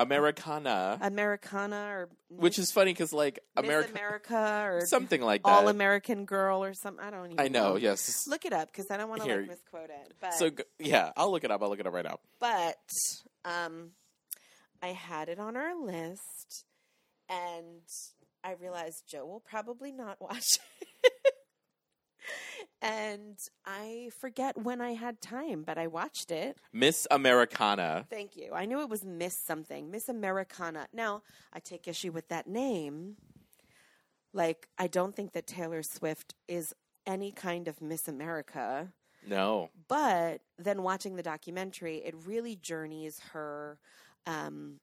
[0.00, 5.48] Americana, Americana, or which is funny because like Miss America, America, or something like that.
[5.50, 7.04] All American Girl, or something.
[7.04, 7.40] I don't even.
[7.40, 7.76] I know.
[7.76, 8.26] Yes.
[8.26, 10.14] Look it up because I don't want to like misquote it.
[10.20, 11.62] But So g- yeah, I'll look it up.
[11.62, 12.18] I'll look it up right now.
[12.40, 12.76] but
[13.44, 13.90] um,
[14.82, 16.64] I had it on our list,
[17.28, 17.82] and
[18.42, 20.58] I realized Joe will probably not watch
[21.04, 21.12] it.
[22.82, 26.56] And I forget when I had time, but I watched it.
[26.72, 28.06] Miss Americana.
[28.08, 28.52] Thank you.
[28.54, 30.88] I knew it was Miss something, Miss Americana.
[30.92, 33.16] Now, I take issue with that name.
[34.32, 36.74] Like, I don't think that Taylor Swift is
[37.06, 38.92] any kind of Miss America.
[39.26, 39.70] No.
[39.88, 43.78] But then watching the documentary, it really journeys her
[44.26, 44.80] um,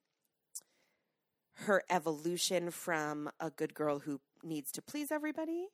[1.54, 5.68] her evolution from a good girl who needs to please everybody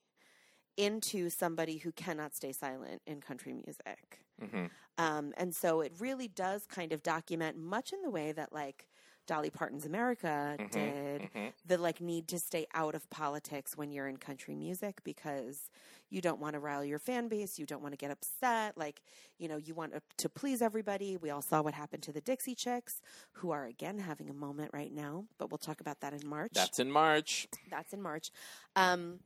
[0.77, 4.25] into somebody who cannot stay silent in country music.
[4.39, 4.65] hmm
[4.97, 8.87] Um, and so it really does kind of document much in the way that like
[9.25, 11.53] Dolly Parton's America Mhm, did mhm.
[11.65, 15.69] the like need to stay out of politics when you're in country music because
[16.09, 19.01] you don't want to rile your fan base, you don't want to get upset, like
[19.39, 21.17] you know you want to, to please everybody.
[21.17, 23.01] We all saw what happened to the Dixie Chicks,
[23.33, 26.53] who are again having a moment right now, but we'll talk about that in March.
[26.53, 27.47] That's in March.
[27.71, 28.31] That's in March.
[28.75, 29.19] Um,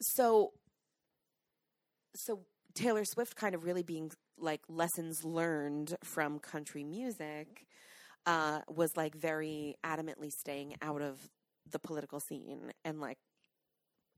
[0.00, 0.52] so,
[2.14, 2.40] so
[2.74, 7.66] Taylor Swift kind of really being like lessons learned from country music
[8.26, 11.18] uh, was like very adamantly staying out of
[11.70, 13.18] the political scene and like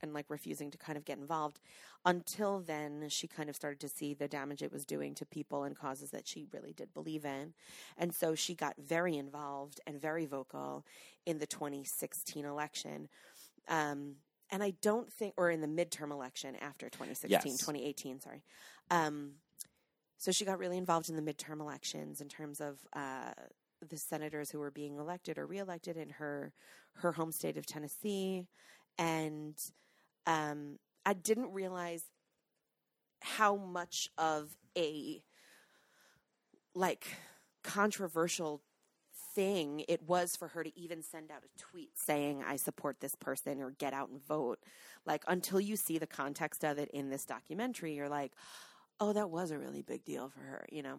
[0.02, 1.60] and like refusing to kind of get involved
[2.04, 5.62] until then she kind of started to see the damage it was doing to people
[5.62, 7.54] and causes that she really did believe in.
[7.96, 10.84] And so she got very involved and very vocal
[11.24, 13.08] in the 2016 election.
[13.68, 14.16] Um,
[14.52, 17.58] and I don't think, or in the midterm election after 2016, Yes.
[17.58, 18.42] 2018, sorry.
[18.90, 19.32] Um,
[20.18, 23.32] so she got really involved in the midterm elections in terms of uh,
[23.88, 26.52] the senators who were being elected or reelected in her
[26.96, 28.46] her home state of Tennessee,
[28.98, 29.56] and
[30.26, 32.04] um, I didn't realize
[33.22, 35.22] how much of a
[36.74, 37.06] like
[37.64, 38.62] controversial
[39.34, 43.14] thing it was for her to even send out a tweet saying I support this
[43.14, 44.58] person or get out and vote.
[45.06, 48.32] Like until you see the context of it in this documentary, you're like,
[49.00, 50.98] oh, that was a really big deal for her, you know.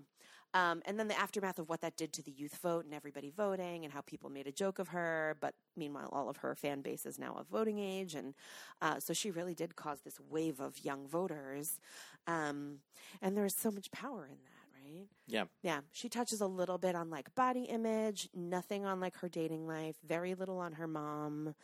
[0.55, 3.31] Um, and then the aftermath of what that did to the youth vote and everybody
[3.31, 6.81] voting and how people made a joke of her, but meanwhile, all of her fan
[6.81, 8.35] base is now of voting age, and
[8.79, 11.79] uh, so she really did cause this wave of young voters.
[12.27, 12.79] Um,
[13.19, 14.52] and there's so much power in that,
[14.93, 15.07] right?
[15.27, 15.45] Yeah.
[15.61, 19.65] Yeah, she touches a little bit on like body image, nothing on like her dating
[19.67, 21.55] life, very little on her mom.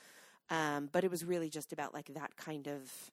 [0.49, 3.11] Um, but it was really just about like that kind of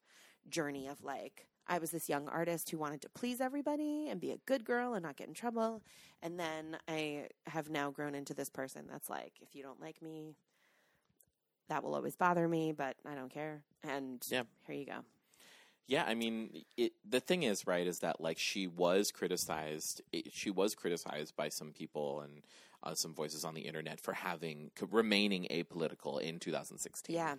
[0.49, 4.31] journey of like I was this young artist who wanted to please everybody and be
[4.31, 5.83] a good girl and not get in trouble.
[6.23, 10.01] And then I have now grown into this person that's like, if you don't like
[10.01, 10.37] me,
[11.69, 13.63] that will always bother me, but I don't care.
[13.83, 14.45] And Yeah.
[14.67, 15.05] here you go.
[15.89, 20.03] Yeah, I mean, it, the thing is, right, is that like she was criticized.
[20.13, 22.43] It, she was criticized by some people and
[22.83, 27.15] uh, some voices on the internet for having remaining apolitical in 2016.
[27.15, 27.37] Yeah.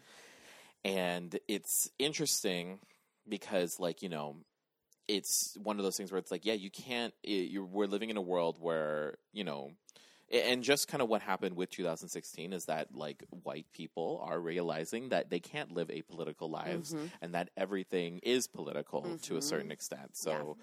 [0.85, 2.79] and it's interesting
[3.27, 4.37] because, like, you know,
[5.07, 7.13] it's one of those things where it's like, yeah, you can't.
[7.23, 9.71] It, you're, we're living in a world where you know.
[10.31, 15.09] And just kind of what happened with 2016 is that like white people are realizing
[15.09, 17.11] that they can't live apolitical lives Mhm.
[17.21, 19.43] and that everything is political to a Mhm.
[19.43, 20.17] certain extent.
[20.17, 20.57] So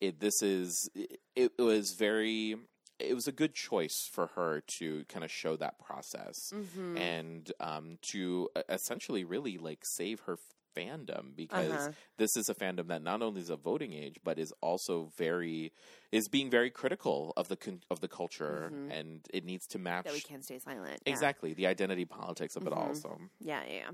[0.00, 2.56] it this is it, it was very
[3.00, 6.96] it was a good choice for her to kind of show that process Mm-hmm.
[6.96, 10.36] and um, to essentially really like save her
[10.76, 11.92] fandom because Uh-huh.
[12.18, 15.72] this is a fandom that not only is a voting age but is also very
[16.12, 18.92] is being very critical of the con- of the culture Mhm.
[18.98, 21.00] and it needs to match That we can't stay silent.
[21.04, 21.12] Yeah.
[21.12, 22.96] exactly the identity politics of it all Mhm.
[23.02, 23.90] so Yeah, yeah, yeah.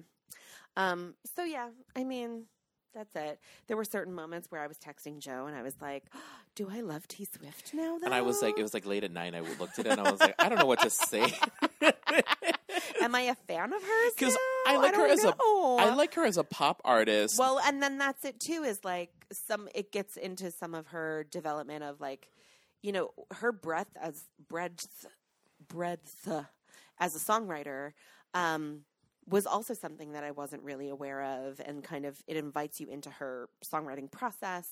[0.76, 2.46] Um, so yeah, I mean,
[2.92, 3.40] that's it.
[3.68, 6.04] There were certain moments where I was texting Joe and I was like,
[6.56, 8.04] "Do I love T Swift now?" Though?
[8.06, 10.00] and I was like it was like late at night I looked at it and
[10.00, 11.32] I was like I don't know what to say
[13.00, 14.38] "Am I a fan of hers?" 'Cause now?
[14.66, 15.76] I like her as a- know.
[15.78, 18.62] I like her as a pop artist Well, and then that's it too.
[18.64, 19.68] Is like some.
[19.74, 22.28] It gets into some of her development of like,
[22.82, 25.06] you know, her breadth as breadth,
[25.68, 26.28] breadth
[26.98, 27.92] as a songwriter.
[28.34, 28.84] Um,
[29.26, 32.88] was also something that I wasn't really aware of, and kind of it invites you
[32.88, 34.68] into her songwriting process,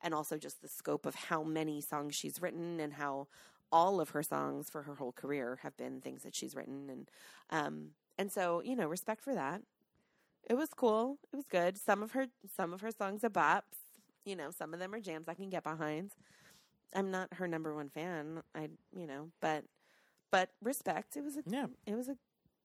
[0.00, 3.26] and also just the scope of how many songs she's written, and how
[3.72, 7.10] all of her songs for her whole career have been things that she's written, and
[7.50, 9.62] um, and so you know, respect for that.
[10.48, 11.18] It was cool.
[11.32, 11.76] It was good.
[11.76, 12.26] Some of her
[12.56, 13.62] some of her songs are bops.
[14.24, 16.12] You know, some of them are jams I can get behind.
[16.94, 18.42] I'm not her number one fan.
[18.54, 19.64] I you know, but
[20.30, 21.16] but respect.
[21.16, 22.16] It was a yeah it was a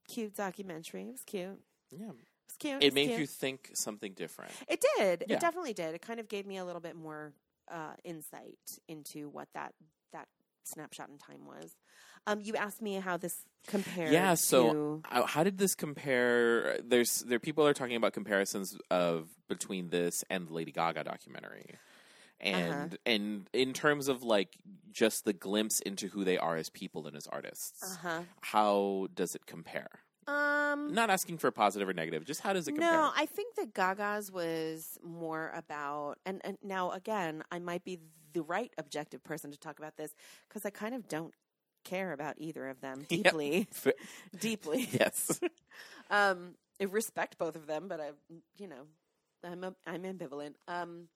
[0.07, 1.03] cute documentary.
[1.03, 1.59] It was cute.
[1.91, 2.15] yeah It
[2.47, 2.83] was cute.
[2.83, 3.19] it was made cute.
[3.19, 5.23] you think something different It did.
[5.27, 5.35] Yeah.
[5.35, 5.93] It definitely did.
[5.95, 7.33] It kind of gave me a little bit more
[7.69, 9.73] uh, insight into what that that
[10.67, 11.76] snapshot in time was.
[12.28, 14.12] Um, you asked me how this compared.
[14.13, 18.78] Yeah, so to, Uh, how did this compare there's there people are talking about comparisons
[18.89, 21.78] of between this and the lady gaga documentary
[22.39, 22.97] and Uh-huh.
[23.06, 24.58] and in terms of like
[24.91, 28.21] just the glimpse into who they are as people and as artists uh huh.
[28.41, 29.89] how does it compare
[30.28, 33.56] Um, not asking for positive or negative just how does it compare No, I think
[33.56, 37.97] that Gaga's was more about, and, and now again, I might be
[38.34, 40.13] the right objective person to talk about this
[40.48, 41.34] because I kind of don't
[41.84, 43.94] care about either of them deeply, F-
[44.39, 44.88] deeply.
[44.94, 45.39] yes
[46.10, 48.10] Um, I respect both of them, but I,
[48.58, 48.84] you know,
[49.44, 50.56] I'm a, I'm ambivalent.
[50.67, 51.08] Um,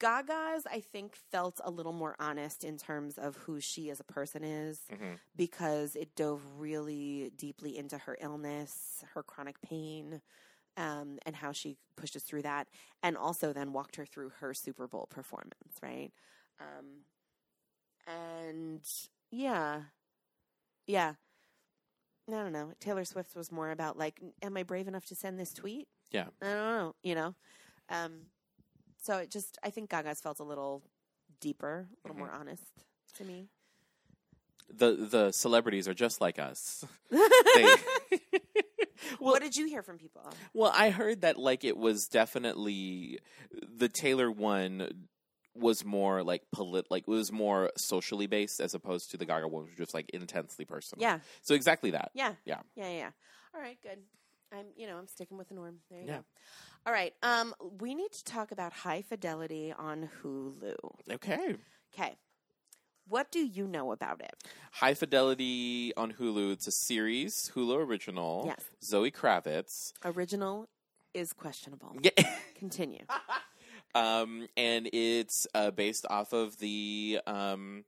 [0.00, 4.04] Gaga's, I think, felt a little more honest in terms of who she as a
[4.04, 5.18] person is Mhm.
[5.36, 10.20] because it dove really deeply into her illness, her chronic pain,
[10.76, 12.68] um, and how she pushed us through that,
[13.02, 16.12] and also then walked her through her Super Bowl performance, right?
[16.60, 17.04] Um,
[18.06, 18.80] and
[19.30, 19.82] yeah,
[20.86, 21.14] yeah.
[22.28, 22.72] I don't know.
[22.80, 25.86] Taylor Swift was more about like, am I brave enough to send this tweet?
[26.10, 26.26] Yeah.
[26.42, 26.94] I don't know.
[27.04, 27.34] You know,
[27.88, 28.22] um,
[29.02, 30.82] so it just I think Gaga's felt a little
[31.40, 32.26] deeper, a little Mhm.
[32.26, 32.64] more honest
[33.14, 33.48] to me.
[34.68, 36.84] the the celebrities are just like us
[39.18, 40.22] what did you hear from people?
[40.54, 43.18] Well, I heard that like it was definitely
[43.76, 45.08] the Taylor one
[45.54, 49.48] was more like polit like it was more socially based as opposed to the Gaga
[49.48, 51.00] one, which was just like intensely personal.
[51.02, 52.10] Yeah, So exactly that.
[52.14, 52.60] yeah, Yeah.
[52.74, 53.10] yeah, yeah.
[53.54, 53.98] All right, good.
[54.52, 55.78] I'm, you know, I'm sticking with the norm.
[55.90, 56.16] There you Yeah.
[56.18, 56.24] go.
[56.86, 57.12] All right.
[57.22, 60.76] Um, we need to talk about High Fidelity on Hulu.
[61.14, 61.56] Okay.
[61.94, 62.16] Okay.
[63.08, 64.34] What do you know about it?
[64.72, 66.52] High Fidelity on Hulu.
[66.52, 68.44] It's a series, Hulu original.
[68.46, 68.64] Yes.
[68.82, 69.92] Zoe Kravitz.
[70.04, 70.68] Original
[71.14, 71.94] is questionable.
[72.02, 72.10] Yeah.
[72.58, 73.04] Continue.
[73.94, 77.20] um, and it's uh, based off of the.
[77.26, 77.84] Um,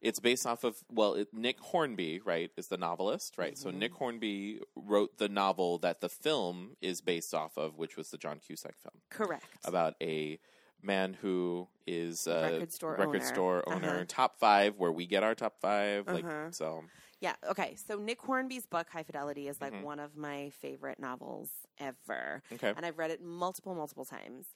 [0.00, 3.56] it's based off of well, it, Nick Hornby, right, is the novelist, right?
[3.56, 3.74] So Mhm.
[3.76, 8.18] Nick Hornby wrote the novel that the film is based off of, which was the
[8.18, 9.44] John Cusack film Correct.
[9.64, 10.40] about a
[10.82, 13.24] man who is a Record store record owner.
[13.24, 14.04] store owner, Uh-huh.
[14.06, 16.14] top five, where we get our top 5 Uh-huh.
[16.14, 16.84] like so.
[17.20, 17.34] Yeah.
[17.48, 17.76] Okay.
[17.76, 19.84] So Nick Hornby's book High Fidelity is like Mhm.
[19.84, 24.46] one of my favorite novels ever, Okay, and I've read it multiple, multiple times.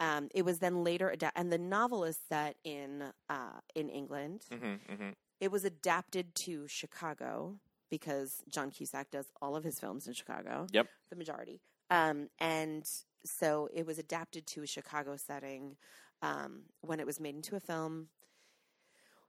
[0.00, 4.44] Um, it was then later adapted, and the novel is set in uh, in England.
[4.50, 7.58] hmm hmm It was adapted to Chicago
[7.90, 10.66] because John Cusack does all of his films in Chicago.
[10.72, 10.88] Yep.
[11.10, 11.60] the majority.
[11.90, 12.84] Um, and
[13.24, 15.76] so it was adapted to a Chicago setting
[16.22, 18.08] um, when it was made into a film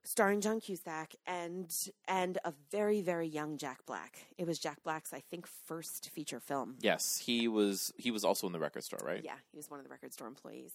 [0.03, 1.73] starring John Cusack and
[2.07, 4.27] and a very very young Jack Black.
[4.37, 6.75] It was Jack Black's I think first feature film.
[6.79, 7.93] Yes, he was.
[7.97, 9.21] He was also in the record store, right?
[9.23, 10.73] Yeah, he was one of the record store employees.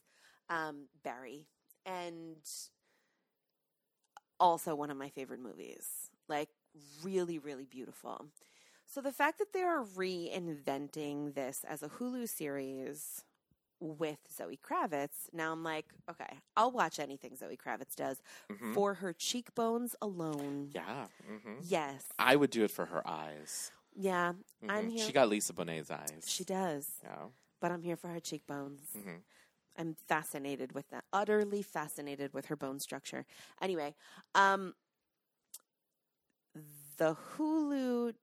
[0.49, 1.49] Um, Barry
[1.85, 2.37] and
[4.39, 6.11] also one of my favorite movies.
[6.29, 6.51] Like
[7.03, 8.27] really really beautiful.
[8.87, 13.25] So the fact that they're reinventing this as a Hulu series
[13.81, 18.75] with Zoe Kravitz, now I'm like, okay, I'll watch anything Zoe Kravitz does Mhm.
[18.75, 20.71] for her cheekbones alone.
[20.75, 21.07] Yeah.
[21.27, 22.05] hmm Yes.
[22.19, 23.73] I would do it for her eyes.
[23.95, 24.33] Yeah,
[24.69, 24.91] I'm Mhm.
[24.91, 25.07] here.
[25.07, 26.27] She got Lisa Bonet's eyes.
[26.27, 27.03] she does.
[27.03, 27.29] Yeah.
[27.61, 28.89] But I'm here for her cheekbones.
[28.95, 29.19] hmm
[29.79, 31.05] I'm fascinated with that.
[31.13, 33.27] Utterly fascinated with her bone structure.
[33.61, 33.95] Anyway,
[34.35, 34.75] um
[36.99, 38.15] the Hulu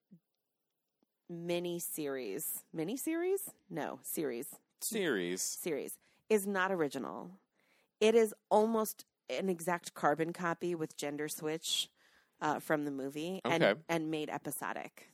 [1.34, 3.50] mini series, mini series?
[3.69, 4.48] No, series.
[4.82, 5.41] Series.
[5.41, 5.98] Series
[6.30, 7.32] is not original.
[8.00, 11.89] It is almost an exact carbon copy with gender switch
[12.41, 13.80] uh, from the movie and Okay.
[13.89, 15.10] and made episodic.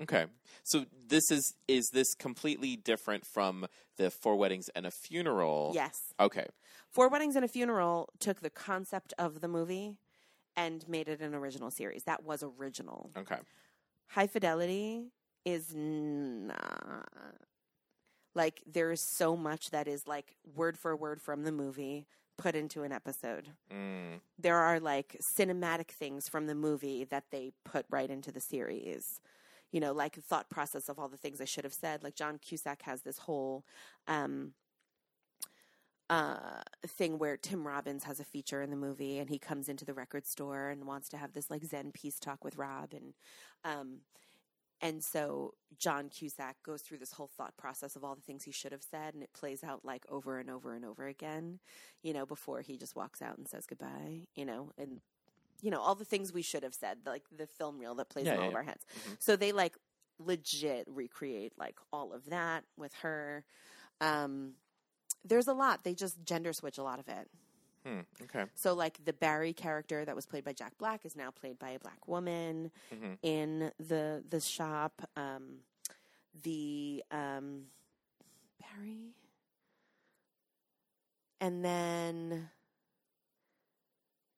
[0.00, 0.26] Okay.
[0.64, 5.72] So this is is this completely different from the four weddings and a funeral?
[5.74, 6.12] Yes.
[6.20, 6.46] Okay.
[6.90, 9.96] Four Weddings and a Funeral took the concept of the movie
[10.56, 12.04] and made it an original series.
[12.04, 13.10] That was original.
[13.16, 13.36] Okay.
[14.08, 15.12] High Fidelity
[15.44, 17.08] is not
[18.34, 22.54] like there is so much that is like word for word from the movie put
[22.54, 23.48] into an episode.
[23.72, 24.20] Mm.
[24.38, 29.20] There are like cinematic things from the movie that they put right into the series.
[29.72, 32.04] You know, like the thought process of all the things I should have said.
[32.04, 33.64] Like John Cusack has this whole
[34.06, 34.52] um
[36.10, 39.84] uh thing where Tim Robbins has a feature in the movie and he comes into
[39.84, 43.14] the record store and wants to have this like zen peace talk with Rob and
[43.64, 43.98] um
[44.80, 48.52] and so John Cusack goes through this whole thought process of all the things he
[48.52, 51.60] should have said and it plays out like over and over and over again,
[52.02, 55.00] you know, before he just walks out and says goodbye, you know, and
[55.62, 58.26] you know, all the things we should have said, like the film reel that plays
[58.26, 58.84] Yeah, in all yeah, of our heads.
[58.98, 59.16] Mhm.
[59.18, 59.76] So they like
[60.18, 63.44] legit recreate like all of that with her.
[64.00, 64.54] Um
[65.26, 65.84] there's a lot.
[65.84, 67.28] They just gender switch a lot of it.
[67.86, 68.00] Hmm.
[68.24, 68.44] Okay.
[68.54, 71.70] So, like the Barry character that was played by Jack Black is now played by
[71.70, 75.02] a black woman hmm in the the shop.
[75.16, 75.58] Um,
[76.42, 77.64] the um,
[78.60, 79.14] Barry,
[81.40, 82.50] and then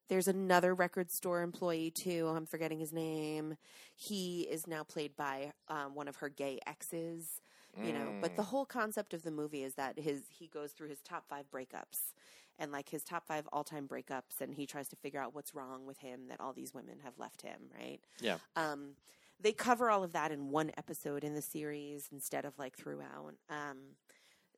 [0.08, 2.32] there's another record store employee too.
[2.34, 3.56] I'm forgetting his name.
[3.94, 7.40] He is now played by um, one of her gay exes
[7.76, 10.88] you know but the whole concept of the movie is that his he goes through
[10.88, 12.12] his top five breakups
[12.58, 15.86] and like his top five all-time breakups and he tries to figure out what's wrong
[15.86, 18.00] with him that all these women have left him right?
[18.20, 18.38] Yeah.
[18.56, 18.94] um
[19.40, 23.34] they cover all of that in one episode in the series instead of like throughout.
[23.48, 23.78] Um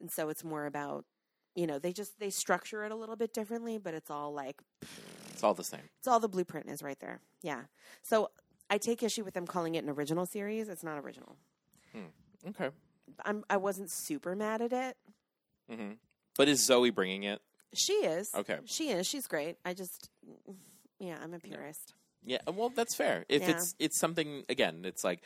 [0.01, 1.05] and so it's more about
[1.55, 4.63] you know they just they structure it a little bit differently but it's all like
[5.33, 5.81] It's all the same.
[5.99, 7.21] it's all the blueprint is right there.
[7.43, 7.63] Yeah.
[8.03, 8.31] So
[8.71, 10.69] i take issue with them calling it an original series.
[10.69, 11.37] It's not original.
[12.49, 12.71] Okay.
[13.25, 14.97] I'm, I wasn't super mad at it.
[15.71, 15.93] hmm
[16.37, 17.41] But is Zoe bringing it?
[17.75, 18.31] She is.
[18.35, 18.59] Okay.
[18.65, 19.07] She is.
[19.07, 19.57] She's great.
[19.65, 20.11] I just,
[20.99, 21.95] yeah, I'm a purist.
[22.25, 22.39] Yeah.
[22.53, 23.25] Well, that's fair.
[23.29, 23.51] If Yeah.
[23.53, 25.21] it's it's something again, it's like.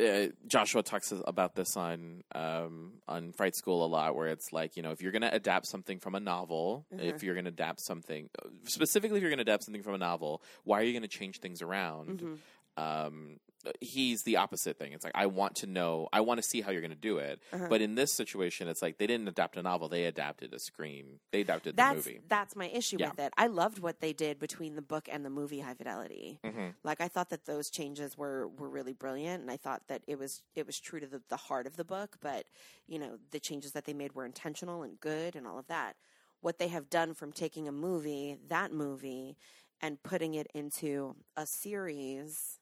[0.00, 4.76] Uh, Joshua talks about this on um, on Fright School a lot, where it's like
[4.76, 7.00] you know if you're going to adapt something from a novel, Mhm.
[7.02, 8.30] if you're going to adapt something
[8.62, 11.08] specifically, if you're going to adapt something from a novel, why are you going to
[11.08, 12.20] change things around?
[12.20, 12.38] Mhm.
[12.80, 13.40] um,
[13.80, 14.92] he's the opposite thing.
[14.92, 17.18] It's like I want to know, I want to see how you're going to do
[17.18, 17.40] it.
[17.52, 17.66] Uh-huh.
[17.68, 21.20] But in this situation, it's like they didn't adapt a novel; they adapted a screen.
[21.32, 22.20] They adapted the movie.
[22.28, 23.10] that's my issue Yeah.
[23.10, 23.32] with it.
[23.36, 26.38] I loved what they did between the book and the movie High Fidelity.
[26.44, 30.02] hmm Like I thought that those changes were were really brilliant, and I thought that
[30.06, 32.16] it was it was true to the, the heart of the book.
[32.20, 32.46] But
[32.86, 35.96] you know, the changes that they made were intentional and good, and all of that.
[36.40, 39.36] What they have done from taking a movie, that movie,
[39.80, 42.57] and putting it into a series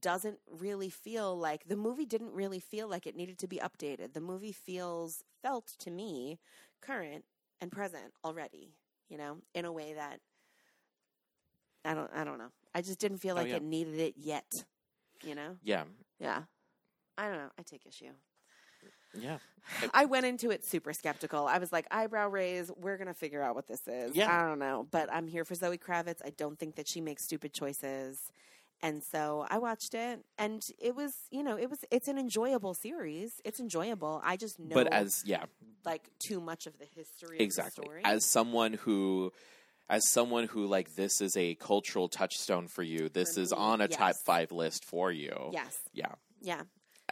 [0.00, 4.12] doesn't really feel like the movie didn't really feel like it needed to be updated.
[4.12, 6.38] The movie feels felt to me
[6.82, 7.24] current
[7.60, 8.74] and present already,
[9.08, 10.20] you know, in a way that
[11.84, 12.50] I don't I don't know.
[12.74, 13.56] I just didn't feel Oh, like yeah.
[13.56, 14.50] it needed it yet,
[15.22, 15.56] you know?
[15.62, 15.84] Yeah,
[16.18, 16.42] Yeah.
[17.18, 17.50] I don't know.
[17.58, 18.12] I take issue.
[19.14, 19.38] yeah,
[19.94, 21.46] I went into it super skeptical.
[21.46, 24.14] I was like, eyebrow raise, we're going to figure out what this is.
[24.14, 24.30] Yeah.
[24.30, 24.86] I don't know.
[24.90, 26.20] But I'm here for Zoe Kravitz.
[26.24, 28.20] I don't think that she makes stupid choices.
[28.82, 32.74] And so I watched it and it was, you know, it was, it's an enjoyable
[32.74, 33.40] series.
[33.44, 34.20] It's enjoyable.
[34.24, 35.44] I just know but as yeah,
[35.84, 37.82] like too much of the history exactly.
[37.82, 38.02] of the story.
[38.04, 39.32] As someone who
[39.88, 43.08] as someone who like this is a cultural touchstone for you.
[43.08, 45.50] This For is me, on a top five list for you.
[45.52, 45.78] Yes.
[45.92, 46.12] Yeah.
[46.40, 46.62] Yeah.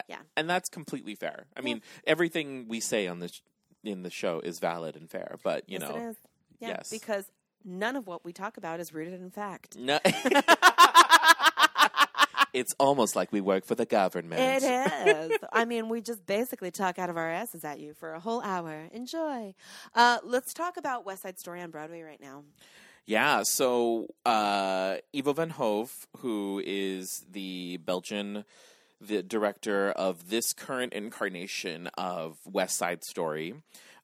[0.09, 0.17] Yeah.
[0.35, 1.45] And that's completely fair.
[1.55, 3.41] I mean, everything we say on this
[3.83, 6.15] in the show is valid and fair, but you yes, know.
[6.59, 6.89] Yeah, yes.
[6.89, 7.25] because
[7.63, 9.77] none of what we talk about is rooted in fact.
[9.77, 9.99] no.
[12.55, 14.41] it's almost like we work for the government.
[14.41, 14.63] It
[15.31, 15.37] is.
[15.51, 18.41] I mean, we just basically talk out of our asses at you for a whole
[18.41, 18.87] hour.
[18.93, 19.53] Enjoy.
[19.93, 22.43] Uh, let's talk about West Side Story on Broadway right now.
[23.05, 28.45] Yeah, so uh, Ivo van Hove, who is the Belgian
[29.01, 33.53] the director of this current incarnation of West Side Story,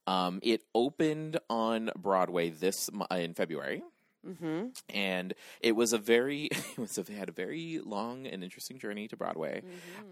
[0.05, 3.81] um, it opened on Broadway this uh, in February.
[4.27, 4.67] Mm-hmm.
[4.89, 9.07] and it was a very it was a, had a very long and interesting journey
[9.07, 9.63] to Broadway.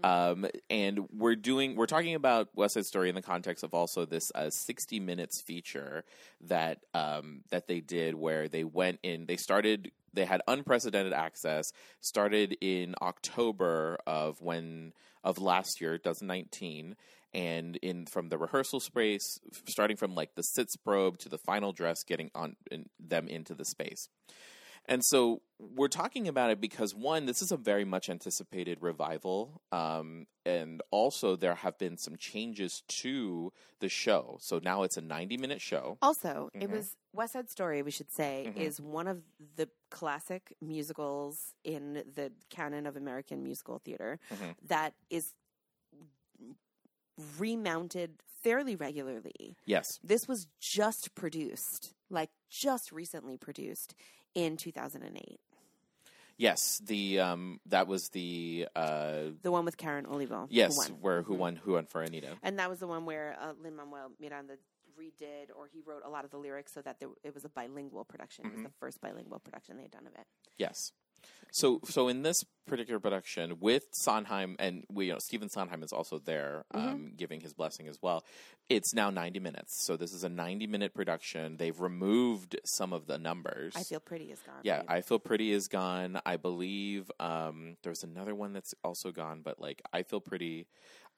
[0.02, 0.42] Mm-hmm.
[0.44, 4.04] Um, and we're doing we're talking about West Side Story in the context of also
[4.06, 6.04] this uh, sixty minutes feature
[6.42, 11.72] that um, that they did where they went in they started they had unprecedented access
[12.00, 14.92] started in October of when
[15.22, 16.96] of last year 2019
[17.32, 22.02] and in from the rehearsal space starting from like the sitzprobe to the final dress
[22.04, 24.08] getting on in, them into the space
[24.86, 29.60] and so we're talking about it because one, this is a very much anticipated revival,
[29.70, 34.38] um, and also there have been some changes to the show.
[34.40, 35.98] So now it's a ninety-minute show.
[36.00, 36.70] Also, it Mhm.
[36.72, 38.56] was West Side Story, we should say, Mhm.
[38.56, 39.22] is one of
[39.56, 44.56] the classic musicals in the canon of American musical theater Mhm.
[44.62, 45.34] that is
[47.38, 48.12] remounted
[48.42, 49.56] fairly regularly.
[49.66, 53.94] Yes, This was just produced, like just recently produced
[54.34, 55.40] in 2008.
[56.36, 56.78] yes.
[56.84, 60.42] The um, that was the uh, The one with Karen Olivo.
[60.42, 60.88] who yes, won.
[61.00, 61.38] where who Mhm.
[61.38, 62.38] won who won for Anita.
[62.42, 64.54] And that was the one where uh, Lin Manuel Miranda
[64.98, 67.48] redid, or he wrote a lot of the lyrics so that there, it was a
[67.48, 68.44] bilingual production.
[68.46, 68.62] It Mm-hmm.
[68.64, 70.26] was the first bilingual production they had done of it.
[70.58, 70.92] Yes.
[71.52, 75.92] So, so in this particular production with Sondheim, and we, you know, Stephen Sondheim is
[75.92, 76.88] also there, Mm-hmm.
[76.88, 78.24] um, giving his blessing as well.
[78.68, 81.56] It's now ninety minutes, so this is a ninety-minute production.
[81.56, 83.72] They've removed some of the numbers.
[83.76, 84.60] I feel pretty is gone.
[84.62, 84.86] Yeah, right?
[84.88, 86.20] I feel pretty is gone.
[86.24, 90.68] I believe um, there's another one that's also gone, but like I feel pretty.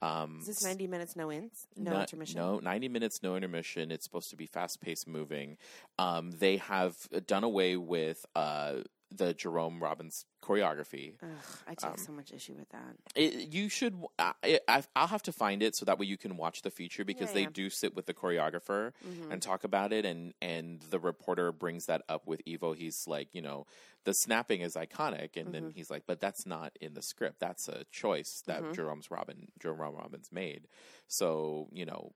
[0.01, 1.67] Um, Is this 90 minutes, no ins?
[1.77, 2.37] No, no- intermission?
[2.39, 3.89] No, 90 minutes, no intermission.
[3.91, 5.57] It's supposed to be fast paced moving.
[5.99, 6.97] Um, they have
[7.27, 8.77] done away with uh,
[9.15, 11.13] the Jerome Robbins choreography.
[11.21, 11.29] Ugh,
[11.67, 12.95] I take Um, so much issue with that.
[13.15, 13.95] It, you should.
[14.19, 17.05] I, I, I'll have to find it so that way you can watch the feature
[17.05, 17.49] because Yeah, they yeah.
[17.53, 19.31] do sit with the choreographer Mhm.
[19.31, 22.73] and talk about it, and and the reporter brings that up with Ivo.
[22.73, 23.65] He's like, you know,
[24.03, 25.73] the snapping is iconic, and then Mhm.
[25.75, 27.39] he's like, but that's not in the script.
[27.39, 28.73] That's a choice that Mhm.
[28.75, 30.67] Jerome's Robin Jerome Robbins made.
[31.07, 32.13] So you know.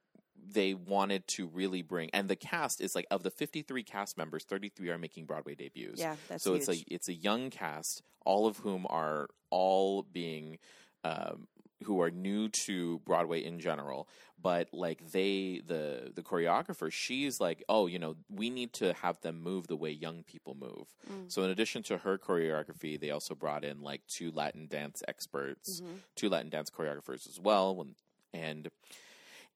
[0.50, 4.44] They wanted to really bring, and the cast is like of the fifty-three cast members,
[4.46, 6.62] thirty-three are making Broadway debuts Yeah, that's so huge.
[6.62, 10.58] it's a it's a young cast, all of whom are all being
[11.04, 11.48] um,
[11.84, 14.08] who are new to Broadway in general.
[14.42, 19.20] But like they, the the choreographer, she's like, oh, you know, we need to have
[19.22, 20.88] them move the way young people move.
[21.12, 21.32] Mm.
[21.32, 25.82] So in addition to her choreography, they also brought in like two Latin dance experts,
[25.82, 25.98] Mhm.
[26.16, 27.86] two Latin dance choreographers as well.
[28.34, 28.70] And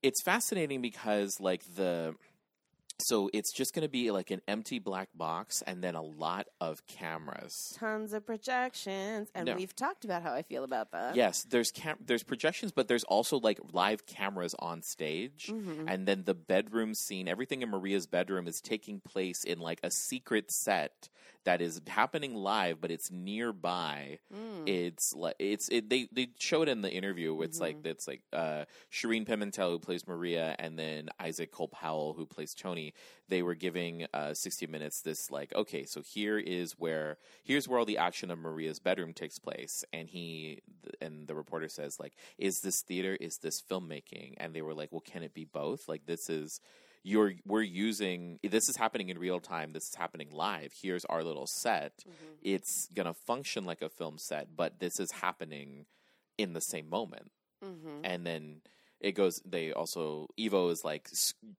[0.03, 2.15] it's fascinating because like the
[2.99, 6.47] so it's just going to be like an empty black box and then a lot
[6.59, 7.73] of cameras.
[7.77, 9.55] Tons of projections, and No.
[9.55, 11.15] we've talked about how I feel about that.
[11.15, 15.85] Yes, there's cam- there's projections, but there's also like live cameras on stage, Mhm.
[15.87, 17.27] and then the bedroom scene.
[17.27, 21.09] Everything in Maria's bedroom is taking place in like a secret set
[21.43, 24.19] that is happening live, but it's nearby.
[24.33, 24.67] Mm.
[24.69, 27.41] It's like it's it, they they show it in the interview.
[27.41, 32.13] It's like it's like uh, Shereen Pimentel who plays Maria, and then Isaac Cole Powell
[32.13, 32.90] who plays Tony.
[33.27, 37.79] They were giving uh, sixty minutes this like okay, so here is where here's where
[37.79, 40.61] all the action of Maria's bedroom takes place, and he
[41.01, 43.15] and the reporter says like, is this theater?
[43.19, 44.33] Is this filmmaking?
[44.37, 45.87] And they were like, well, can it be both?
[45.87, 46.59] Like this is
[47.03, 51.23] you're we're using this is happening in real time this is happening live here's our
[51.23, 52.37] little set Mhm.
[52.43, 55.87] it's gonna function like a film set but this is happening
[56.37, 57.31] in the same moment
[57.65, 58.01] Mhm.
[58.03, 58.61] and then
[59.01, 61.09] it goes they also Ivo is like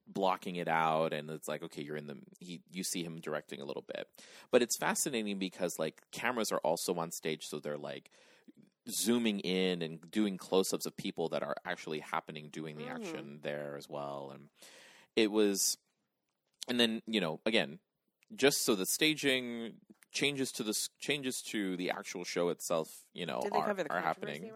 [0.06, 3.60] blocking it out and it's like okay you're in the he you see him directing
[3.60, 4.08] a little bit
[4.50, 8.10] but it's fascinating because like cameras are also on stage so they're like
[8.88, 12.94] zooming in and doing close-ups of people that are actually happening doing the Mhm.
[12.94, 14.48] action there as well and
[15.16, 15.76] it was
[16.68, 17.78] and then you know again
[18.34, 19.74] just so the staging
[20.10, 24.50] changes to the changes to the actual show itself you know are, are happening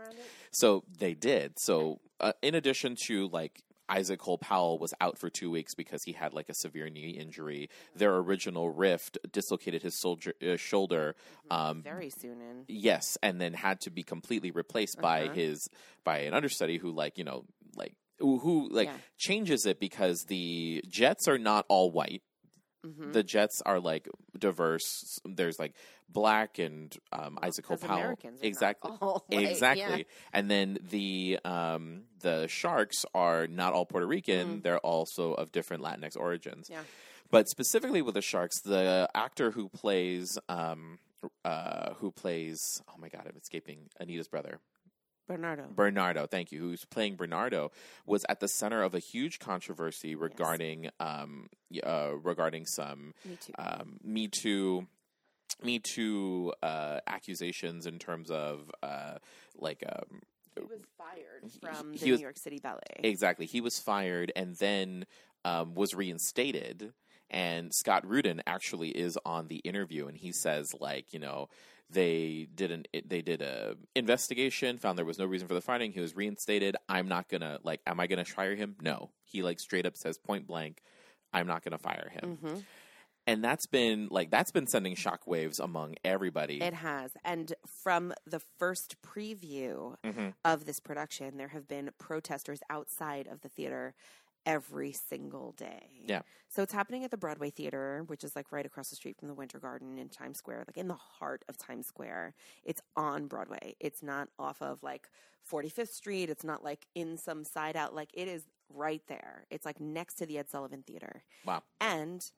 [0.51, 1.59] so they did.
[1.59, 6.02] So uh, in addition to like Isaac Cole Powell was out for two weeks because
[6.02, 7.68] he had like a severe knee injury.
[7.94, 11.14] Their original Riff dislocated his soldier, uh, shoulder.
[11.50, 12.64] Um, Very soon in.
[12.66, 15.34] yes, and then had to be completely replaced by Uh-huh.
[15.34, 15.68] his
[16.04, 17.44] by an understudy who like you know
[17.76, 18.96] like who, who like Yeah.
[19.18, 22.22] changes it because the Jets are not all white.
[22.87, 23.12] Mhm.
[23.12, 24.09] The Jets are like
[24.39, 25.20] diverse.
[25.24, 25.74] There's like
[26.09, 27.78] black and um, Isaac Powell.
[27.82, 28.93] Americans are not exactly.
[29.01, 29.49] all white, yeah.
[29.49, 30.07] Exactly.
[30.32, 34.62] And then the um the Sharks are not all Puerto Rican, Mm.
[34.62, 36.68] they're also of different Latinx origins.
[36.70, 36.82] Yeah.
[37.30, 40.99] But specifically with the Sharks, the actor who plays um
[41.45, 44.61] uh who plays oh my god, I'm escaping Anita's brother.
[45.26, 45.64] Bernardo.
[45.74, 47.72] Bernardo, thank you, who's playing Bernardo,
[48.06, 51.48] was at the center of a huge controversy regarding um
[51.84, 53.52] uh regarding some Me too.
[53.58, 54.86] um, Me Too,
[55.62, 59.14] Me Too uh, accusations in terms of uh,
[59.58, 60.20] like um,
[60.54, 62.80] he was fired from he the was- New York City Ballet.
[63.02, 65.06] exactly he was fired and then
[65.44, 66.92] um, was reinstated.
[67.28, 71.48] And Scott Rudin actually is on the interview, and he says like you know
[71.91, 75.93] they did an they did a investigation, found there was no reason for the firing.
[75.93, 76.76] He was reinstated.
[76.89, 78.76] I'm not gonna like, am I gonna fire him?
[78.80, 79.11] No.
[79.24, 80.82] He like straight up says point blank,
[81.32, 82.39] I'm not gonna fire him.
[82.43, 82.59] hmm
[83.28, 86.62] and that's been like that's been sending shockwaves among everybody.
[86.62, 87.11] It has.
[87.24, 90.34] And from the first preview Mhm.
[90.45, 93.95] of this production, there have been protesters outside of the theater
[94.47, 96.05] every single day.
[96.07, 96.22] Yeah.
[96.49, 99.28] So it's happening at the Broadway Theater, which is like right across the street from
[99.28, 102.34] the Winter Garden in Times Square, like in the heart of Times Square.
[102.64, 103.74] It's on Broadway.
[103.80, 105.11] It's not off of like
[105.51, 106.30] 45th Street.
[106.30, 107.94] It's not like in some side out.
[107.94, 109.47] Like it is right there.
[109.51, 111.24] It's like next to the Ed Sullivan Theater.
[111.44, 111.62] Wow.
[111.80, 112.30] And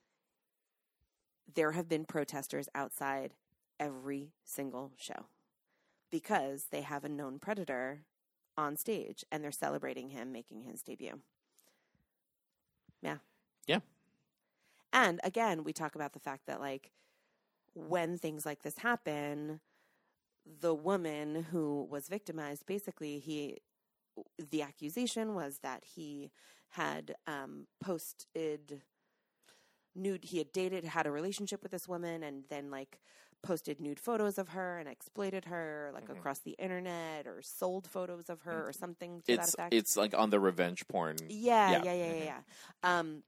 [1.55, 3.35] there have been protesters outside
[3.79, 5.27] every single show
[6.11, 8.03] because they have a known predator
[8.57, 11.21] on stage and they're celebrating him making his debut.
[13.03, 13.19] Yeah.
[13.67, 13.81] Yeah.
[14.93, 16.93] And again, we talk about the fact that, like,
[17.75, 19.61] when things like this happen,
[20.61, 23.59] the woman who was victimized basically, he,
[24.51, 26.31] the accusation was that he
[26.71, 28.83] had um, posted
[29.95, 33.01] nude, he had dated, had a relationship with this woman, and then, like,
[33.43, 36.19] posted nude photos of her and exploited her like Mhm.
[36.19, 39.75] across the internet or sold photos of her or something to it's that effect.
[39.75, 41.17] it's like on the revenge porn.
[41.29, 41.83] Yeah, Yeah.
[41.85, 42.43] yeah, yeah, yeah, yeah.
[42.83, 43.23] Um,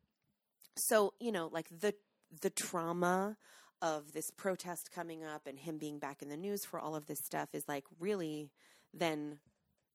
[0.76, 1.94] so you know, like the
[2.42, 3.36] the trauma
[3.82, 7.06] of this protest coming up and him being back in the news for all of
[7.06, 8.52] this stuff is like really
[8.92, 9.40] then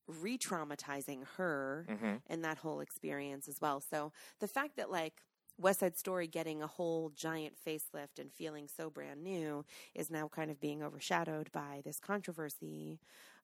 [0.07, 2.21] re-traumatizing her Mhm.
[2.27, 3.79] and that whole experience as well.
[3.79, 5.21] So the fact that like
[5.57, 10.27] West Side Story getting a whole giant facelift and feeling so brand new is now
[10.27, 12.99] kind of being overshadowed by this controversy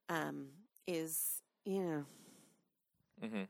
[0.09, 0.47] um,
[0.87, 2.05] is you know
[3.21, 3.47] Mhm.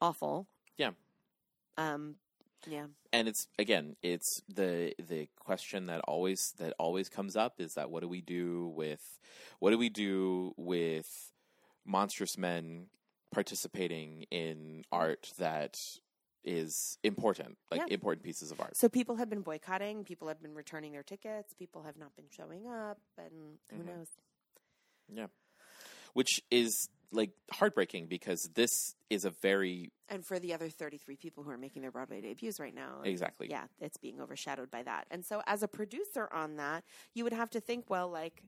[0.00, 0.46] awful.
[0.76, 0.92] Yeah.
[1.76, 2.16] Um.
[2.66, 2.86] Yeah.
[3.12, 7.90] And it's again, it's the the question that always that always comes up is that
[7.90, 9.18] what do we do with
[9.60, 11.32] what do we do with
[11.84, 12.86] monstrous men
[13.32, 15.78] participating in art that
[16.44, 17.86] is important, like Yeah.
[17.94, 18.76] important pieces of art.
[18.76, 20.04] So people have been boycotting.
[20.04, 21.54] People have been returning their tickets.
[21.54, 23.84] People have not been showing up, and who Mhm.
[23.86, 24.08] knows?
[25.08, 25.28] Yeah,
[26.12, 31.44] which is like heartbreaking because this is a very And for the other thirty-three people
[31.44, 35.06] who are making their Broadway debuts right now, exactly yeah, it's being overshadowed by that.
[35.10, 36.84] And so, as a producer on that,
[37.14, 38.42] you would have to think, well, like.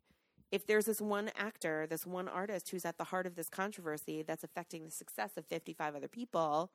[0.53, 4.22] If there's this one actor, this one artist who's at the heart of this controversy
[4.22, 6.70] that's affecting the success of 55 other people,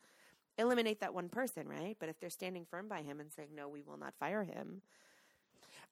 [0.61, 1.97] eliminate that one person, right?
[1.99, 4.81] But if they're standing firm by him and saying, no, we will not fire him,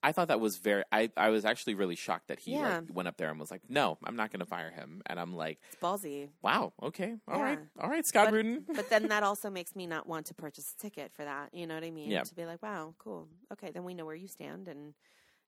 [0.02, 0.82] I thought that was very.
[0.90, 2.78] I I was actually really shocked that he Yeah.
[2.78, 5.20] like went up there and was like, "No, I'm not going to fire him." And
[5.20, 6.30] I'm like, it's ballsy.
[6.40, 7.82] "Wow, okay, all right, Yeah.
[7.82, 10.72] all right, Scott But- Rudin." but then that also makes me not want to purchase
[10.72, 11.52] a ticket for that.
[11.52, 12.10] You know what I mean?
[12.10, 12.22] Yeah.
[12.22, 13.28] To be like, wow, cool.
[13.52, 14.94] Okay, then we know where you stand, and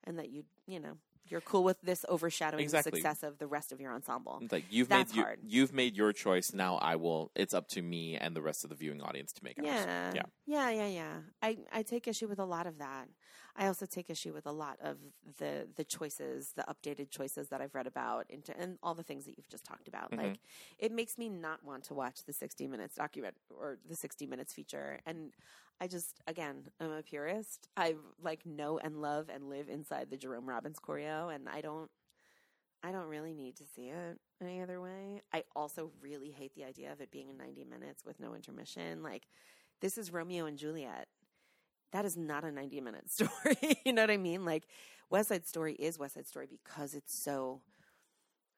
[0.05, 0.99] and that you you know
[1.29, 2.91] you're cool with this overshadowing Exactly.
[2.91, 4.39] the success of the rest of your ensemble.
[4.43, 6.53] It's like you've That's made You, you've made your choice.
[6.53, 7.31] Now I will.
[7.35, 9.67] It's up to me and the rest of the viewing audience to make ours.
[9.67, 10.23] Yeah, Yeah.
[10.47, 11.13] yeah, yeah, yeah.
[11.43, 13.09] I I take issue with a lot of that.
[13.55, 14.99] I also take issue with a lot of
[15.39, 19.27] the the choices, the updated choices that I've read about, into, and all the things
[19.27, 20.13] that you've just talked about.
[20.13, 20.17] Mhm.
[20.17, 20.39] Like,
[20.79, 24.55] it makes me not want to watch the 60 minutes document or the 60 minutes
[24.55, 25.01] feature.
[25.07, 25.35] And
[25.81, 27.69] I just, again, I'm a purist.
[27.77, 31.91] I like know and love and live inside the Jerome Robbins choreo, and I don't.
[32.83, 35.23] I don't really need to see it any other way.
[35.33, 39.03] I also really hate the idea of it being in 90 minutes with no intermission.
[39.03, 39.29] Like,
[39.81, 41.09] this is Romeo and Juliet.
[41.93, 43.79] That is not a 90 minute story.
[43.85, 44.45] you know what I mean?
[44.45, 44.65] Like,
[45.11, 47.61] West Side Story is West Side Story because it's so,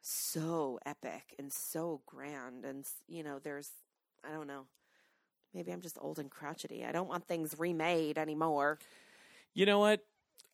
[0.01, 2.65] so epic and so grand.
[2.65, 3.71] And, you know, there's,
[4.29, 4.67] I don't know.
[5.53, 6.85] Maybe I'm just old and crotchety.
[6.85, 8.79] I don't want things remade anymore.
[9.55, 10.01] You know what?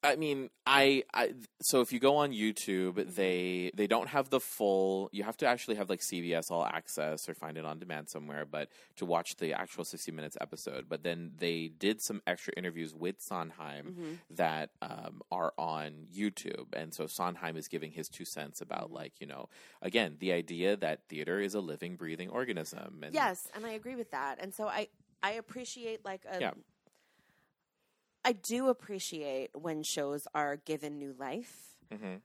[0.02, 4.40] I mean, I, I so if you go on YouTube, they they don't have the
[4.40, 5.10] full.
[5.12, 8.46] You have to actually have like CBS All Access or find it on demand somewhere,
[8.46, 10.86] but to watch the actual sixty minutes episode.
[10.88, 14.12] But then they did some extra interviews with Sondheim Mm-hmm.
[14.36, 18.94] that um, are on YouTube, and so Sondheim is giving his two cents about Mm-hmm.
[18.94, 19.48] like you know
[19.82, 23.00] again the idea that theater is a living, breathing organism.
[23.02, 24.38] And Yes, and I agree with that.
[24.40, 24.88] And so I
[25.22, 26.52] I appreciate like a Yeah.
[28.24, 31.76] I do appreciate when shows are given new life.
[31.90, 32.22] Mhm.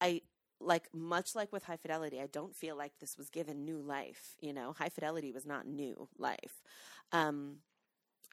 [0.00, 0.22] I
[0.60, 4.36] like much like with High Fidelity, I don't feel like this was given new life,
[4.40, 4.72] you know.
[4.72, 6.62] High Fidelity was not new life.
[7.12, 7.58] Um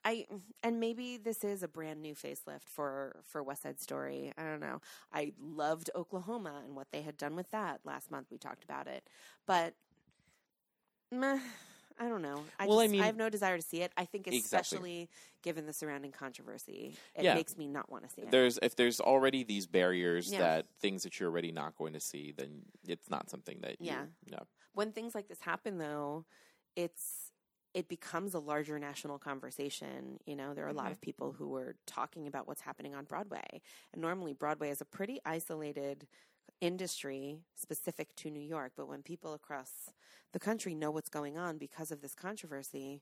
[0.05, 0.27] I
[0.63, 4.33] and maybe this is a brand new facelift for for West Side Story.
[4.37, 4.81] I don't know.
[5.13, 8.27] I loved Oklahoma and what they had done with that last month.
[8.31, 9.07] We talked about it,
[9.47, 9.75] but
[11.11, 11.39] meh,
[12.01, 12.43] I don't know.
[12.59, 13.91] I Well, I just, mean- I have no desire to see it.
[13.95, 14.39] I think, Exactly.
[14.39, 15.09] especially
[15.43, 17.35] given the surrounding controversy, it Yeah.
[17.35, 18.31] makes me not want to see it.
[18.31, 20.39] there's if there's already these barriers Yeah.
[20.39, 23.91] that things that you're already not going to see, then it's not something that you,
[23.91, 24.39] Yeah.
[24.73, 26.25] when things like this happen though
[26.75, 27.27] it's
[27.73, 30.91] it becomes a larger national conversation you know there are a lot Mhm.
[30.93, 33.61] of people who are talking about what's happening on broadway
[33.93, 36.07] and normally broadway is a pretty isolated
[36.61, 39.71] industry specific to new york but when people across
[40.33, 43.01] the country know what's going on because of this controversy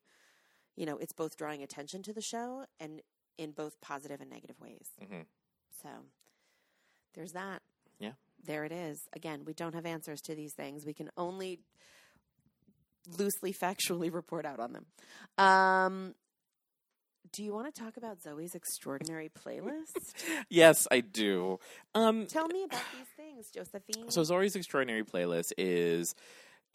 [0.76, 3.02] you know it's both drawing attention to the show and
[3.38, 5.26] in both positive and negative ways Mhm.
[5.82, 5.90] so
[7.16, 7.62] there's that.
[8.00, 8.14] Yeah.
[8.46, 9.10] There it is.
[9.14, 10.86] Again, we don't have answers to these things.
[10.86, 11.60] We can only
[13.18, 14.86] loosely factually report out on them.
[15.38, 16.16] Um,
[17.32, 20.14] do you want to talk about Zoey's extraordinary playlist?
[20.50, 21.60] Yes, I do.
[21.94, 24.10] Um, Tell me about these things, Josephine.
[24.10, 26.16] so Zoey's Extraordinary Playlist is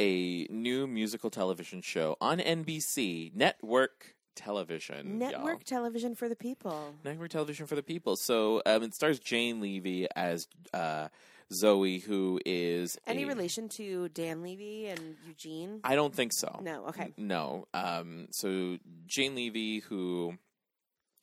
[0.01, 5.21] a new musical television show on NBC network television.
[5.21, 5.31] y'all.
[5.31, 6.95] Network television for the people.
[7.05, 8.17] Network television for the people.
[8.17, 11.09] So um, it stars Jane Levy as uh,
[11.53, 15.81] Zoey, who is Any a- relation to Dan Levy and Eugene?
[15.85, 16.61] I don't think so.
[16.63, 17.13] No, okay.
[17.17, 17.67] No.
[17.75, 20.35] Um, so Jane Levy, who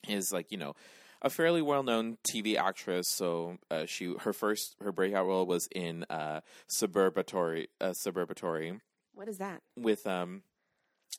[0.08, 0.74] is like you know
[1.20, 3.08] a fairly well-known TV actress.
[3.08, 7.66] So uh, she her first her breakout role was in uh, Suburgatory.
[7.80, 8.80] Uh, Suburgatory
[9.14, 9.62] What is that?
[9.76, 10.42] with um.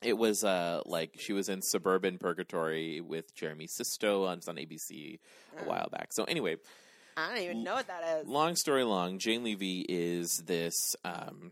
[0.02, 5.20] It was uh like she was in Suburban Purgatory with Jeremy Sisto on, on ABC
[5.58, 5.70] a Oh.
[5.70, 6.12] while back.
[6.12, 6.58] So anyway,
[7.18, 8.28] I don't even know what that is.
[8.28, 10.96] long story long, Jane Levy is this.
[11.04, 11.52] Um,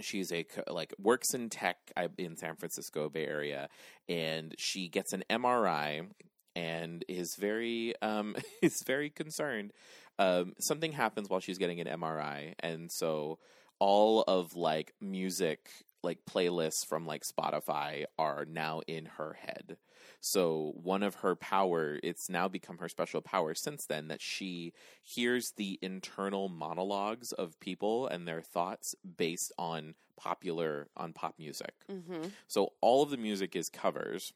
[0.00, 1.76] she's a like works in tech
[2.16, 3.68] in San Francisco Bay Area,
[4.08, 6.08] and she gets an MRI
[6.54, 9.72] and is very um, is very concerned.
[10.18, 13.38] Um, something happens while she's getting an MRI, and so
[13.78, 15.70] all of like music
[16.02, 19.76] like playlists from like Spotify are now in her head.
[20.20, 24.72] So one of her power, it's now become her special power since then that she
[25.02, 31.74] hears the internal monologues of people and their thoughts based on popular on pop music.
[31.90, 32.28] Mm-hmm.
[32.48, 34.32] So all of the music is covers.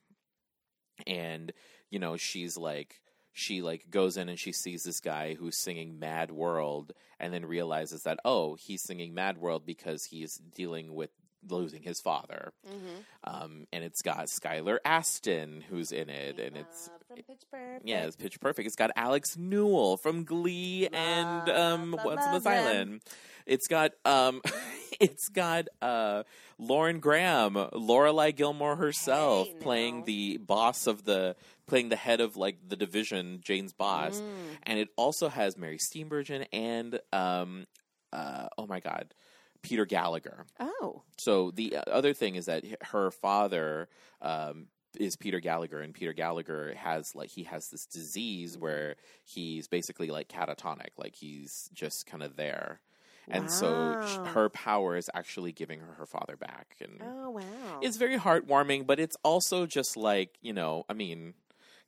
[1.06, 1.52] And,
[1.90, 3.00] you know, she's like
[3.32, 7.46] she like goes in and she sees this guy who's singing Mad World and then
[7.46, 11.10] realizes that oh, he's singing Mad World because he's dealing with
[11.48, 12.52] losing his father.
[12.68, 13.34] Mm-hmm.
[13.42, 17.86] Um, and it's got Skylar Astin who's in it and it's from Pitch Perfect.
[17.86, 18.66] yeah, it's pitch perfect.
[18.66, 22.52] It's got Alex Newell from Glee and um Once on them.
[22.52, 23.00] Island.
[23.46, 24.40] It's got um
[25.00, 26.22] it's got uh
[26.58, 30.04] Lauren Graham, Lorelai Gilmore herself Hey, playing now.
[30.06, 31.34] the boss of the
[31.66, 34.20] playing the head of like the division, Jane's boss.
[34.20, 34.24] Mm.
[34.64, 37.66] And it also has Mary Steenburgen and um
[38.12, 39.12] uh oh my god,
[39.62, 40.44] Peter Gallagher.
[40.60, 41.02] Oh.
[41.18, 43.88] So the uh, other thing is that her father
[44.20, 44.66] um,
[44.98, 50.08] is Peter Gallagher, and Peter Gallagher has like he has this disease where he's basically
[50.08, 52.80] like catatonic, like he's just kind of there.
[53.28, 57.42] And so sh- her power is actually giving her her father back, and Oh wow.
[57.80, 58.84] it's very heartwarming.
[58.84, 61.34] But it's also just like you know, I mean,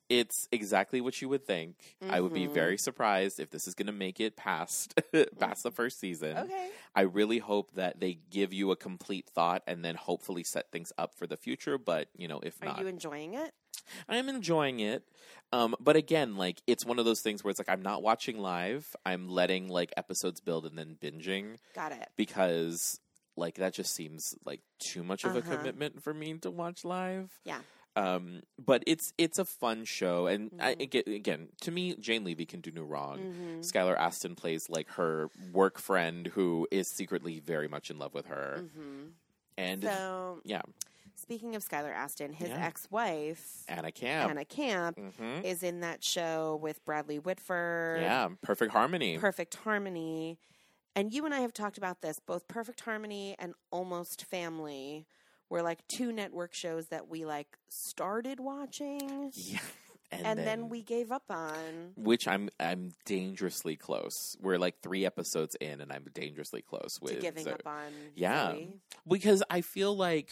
[0.08, 1.76] it's exactly what you would think.
[2.02, 2.52] I would be Mhm.
[2.52, 4.94] very surprised if this is going to make it past
[5.38, 6.36] past the first season.
[6.36, 6.70] okay.
[6.94, 10.92] I really hope that they give you a complete thought and then hopefully set things
[10.98, 11.78] up for the future.
[11.78, 13.52] But you know, if Are not, are you enjoying it?
[14.08, 15.02] I'm enjoying it.
[15.52, 18.38] Um, but again, like it's one of those things where it's like I'm not watching
[18.38, 18.94] live.
[19.04, 22.08] I'm letting like episodes build and then binging Got it.
[22.16, 23.00] because
[23.36, 25.56] like that just seems like too much of a Uh-huh.
[25.56, 27.32] commitment for me to watch live.
[27.44, 27.60] Yeah.
[27.96, 31.14] Um, but it's it's a fun show, and I, Mhm.
[31.16, 33.18] again, to me, Jane Levy can do no wrong.
[33.18, 33.60] Mm-hmm.
[33.60, 38.26] Skylar Astin plays like her work friend who is secretly very much in love with
[38.26, 38.62] her.
[38.64, 39.06] Mm-hmm.
[39.56, 40.62] And So yeah,
[41.14, 42.66] speaking of Skylar Astin, his Yeah.
[42.66, 44.30] ex-wife Anna Camp.
[44.30, 48.00] Anna Camp hmm is in that show with Bradley Whitford.
[48.02, 49.18] Yeah, Perfect Harmony.
[49.18, 50.40] Perfect Harmony.
[50.96, 52.18] And you and I have talked about this.
[52.18, 55.06] Both Perfect Harmony and Almost Family
[55.54, 59.58] were like two network shows that we like started watching yeah.
[60.10, 61.92] and, then, we gave up on.
[61.96, 64.36] which I'm I'm dangerously close.
[64.42, 68.50] We're like three episodes in, and I'm dangerously close with giving so- up on yeah.
[68.50, 68.72] Zoey.
[69.06, 70.30] because I feel like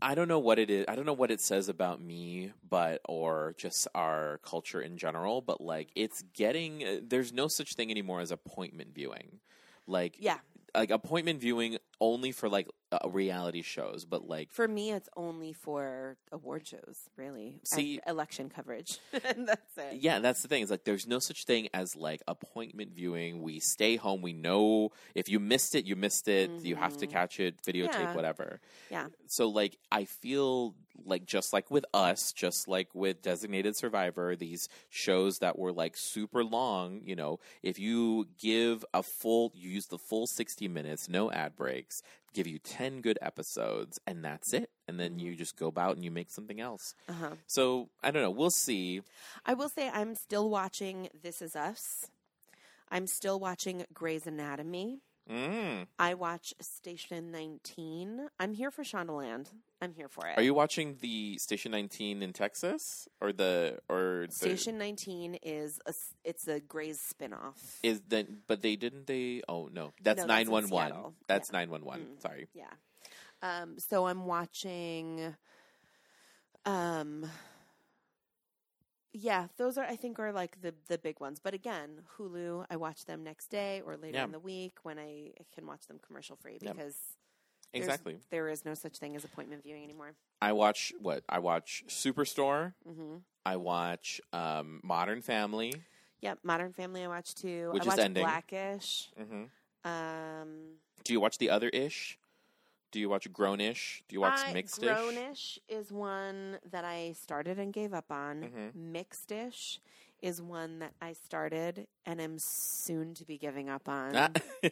[0.00, 0.84] I don't know what it is.
[0.88, 5.40] I don't know what it says about me, but or just our culture in general.
[5.42, 6.82] But like, it's getting.
[6.82, 9.38] uh, There's no such thing anymore as appointment viewing.
[9.86, 10.38] Like, Yeah.
[10.74, 15.52] like appointment viewing only for like uh, reality shows, but like For me, it's only
[15.52, 17.60] for award shows, really.
[17.60, 18.98] and See- election coverage.
[19.24, 20.00] and that's it.
[20.00, 20.62] Yeah, that's the thing.
[20.62, 23.40] Is like there's no such thing as like appointment viewing.
[23.40, 24.20] We stay home.
[24.20, 26.50] We know if you missed it, you missed it.
[26.62, 27.10] You have to Mhm.
[27.12, 28.14] catch it, videotape, Yeah.
[28.16, 28.60] whatever.
[28.90, 29.06] Yeah.
[29.28, 30.74] So like I feel
[31.04, 35.96] like just like with us, just like with Designated Survivor, these shows that were like
[35.96, 41.08] super long, you know, if you give a full you use the full 60 minutes,
[41.08, 44.70] no ad breaks, give you 10 good episodes and that's it.
[44.88, 46.94] And then you just go about and you make something else.
[47.08, 47.36] Uh-huh.
[47.46, 49.02] So, I don't know, we'll see.
[49.46, 52.08] I will say I'm still watching This Is Us.
[52.90, 55.00] I'm still watching Grey's Anatomy.
[55.32, 55.86] Mm.
[55.98, 58.28] I watch Station 19.
[58.38, 59.48] I'm here for Shondaland.
[59.80, 60.36] I'm here for it.
[60.36, 65.80] Are you watching the Station 19 in Texas or the or the, Station 19 is
[65.86, 67.78] a it's a Grey's spinoff.
[67.82, 71.58] is that but they didn't they oh no that's No, that's in 911 that's Yeah.
[71.58, 72.22] 911 Mm.
[72.22, 72.64] sorry Yeah.
[73.42, 75.34] Um, so I'm watching.
[76.64, 77.28] Um.
[79.14, 81.38] Yeah, those are I think are like the the big ones.
[81.38, 84.24] But again, Hulu, I watch them next day or later Yeah.
[84.24, 87.16] in the week when I can watch them commercial free because there's-
[87.74, 90.14] exactly there is no such thing as appointment viewing anymore.
[90.40, 95.72] I watch what I watch Superstore hmm I watch um, Modern Family
[96.20, 97.70] Yep, Modern Family I watch too.
[97.72, 98.22] Which I is ending.
[98.24, 99.10] Blackish.
[99.18, 99.44] hmm
[99.84, 102.18] Um, do you watch the other ish
[102.92, 107.14] do you watch Grownish do you watch I, Mixed ish Grownish is one that I
[107.20, 108.42] started and gave up on.
[108.42, 108.74] Mhm.
[108.74, 109.80] Mixed-ish
[110.20, 114.14] is one that I started and am soon to be giving up on.
[114.14, 114.28] Ah.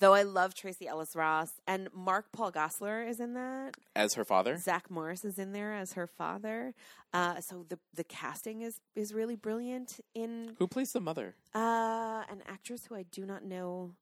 [0.00, 3.74] Though I love Tracee Ellis Ross and Mark Paul Gosselaar is in that.
[3.96, 6.72] as her father Zach Morris is in there as her father.
[7.12, 12.22] Uh, so the the casting is is really brilliant in who plays the mother uh,
[12.30, 13.94] an actress who I do not know.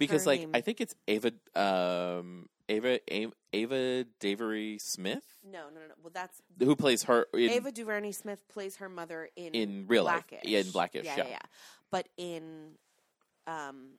[0.00, 0.50] Because like name.
[0.54, 5.86] I think it's Ava um Ava Ava, Ava Deavere Smith No, no, no.
[5.88, 5.94] no.
[6.02, 10.04] Well, that's who plays her in Ava DuVernay Smith plays her mother in in real
[10.04, 11.38] life yeah in Blackish yeah, yeah, yeah, yeah.
[11.92, 12.72] But in
[13.46, 13.90] um,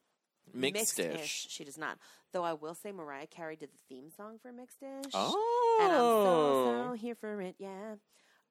[0.54, 1.98] Mixed ish she does not.
[2.34, 5.12] Though I will say Mariah Carey did the theme song for Mixed Ish.
[5.14, 7.96] oh And I'm so, so here for it, yeah.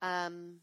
[0.03, 0.57] Um,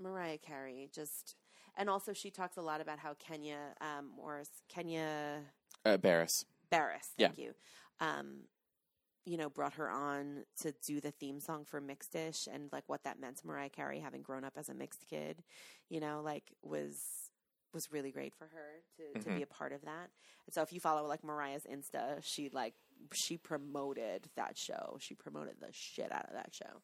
[0.00, 1.34] Mariah Carey just,
[1.76, 5.40] and also she talks a lot about how Kenya um, Morris, Kenya
[5.84, 7.28] uh, Barris Barris, Yeah.
[7.28, 7.54] thank you,
[8.00, 8.40] um,
[9.24, 13.04] you know, brought her on to do the theme song for Mixed-ish and like what
[13.04, 15.42] that meant to Mariah Carey having grown up as a mixed kid,
[15.88, 17.00] you know, like was
[17.74, 19.36] was really great for her to, to Mhm.
[19.36, 20.10] be a part of that.
[20.46, 22.74] And so if you follow like Mariah's Insta, she like
[23.14, 24.96] she promoted that show.
[25.00, 26.82] She promoted the shit out of that show.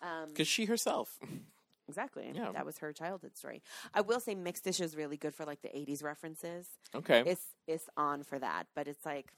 [0.00, 1.18] Um, because she herself
[1.88, 2.30] exactly.
[2.34, 2.52] Yeah.
[2.52, 3.62] That was her childhood story.
[3.94, 6.66] I will say Mixed-ish is really good for like the 80s references.
[6.94, 9.32] okay It's it's on for that, but it's like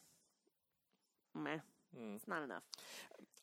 [1.34, 1.58] meh.
[1.96, 2.14] Hmm.
[2.16, 2.62] It's not enough.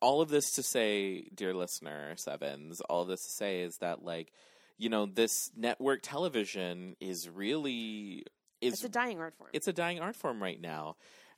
[0.02, 4.04] all of this to say, dear listener, Sevens, all of this to say is that
[4.04, 4.32] like,
[4.78, 8.24] you know, this network television is really
[8.62, 9.50] is It's a dying art form.
[9.54, 10.96] it's a dying art form right now.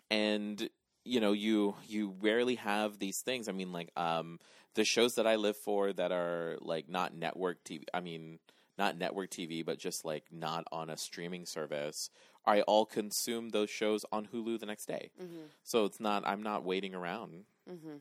[0.09, 0.69] And
[1.05, 3.47] you know, you you rarely have these things.
[3.49, 4.39] I mean, like um
[4.75, 7.83] the shows that I live for that are like not network TV.
[7.93, 8.39] I mean,
[8.77, 12.09] not network TV, but just like not on a streaming service.
[12.45, 15.11] I all consume those shows on Hulu the next day.
[15.17, 17.45] hmm So it's not I'm not waiting around.
[17.67, 17.97] hmm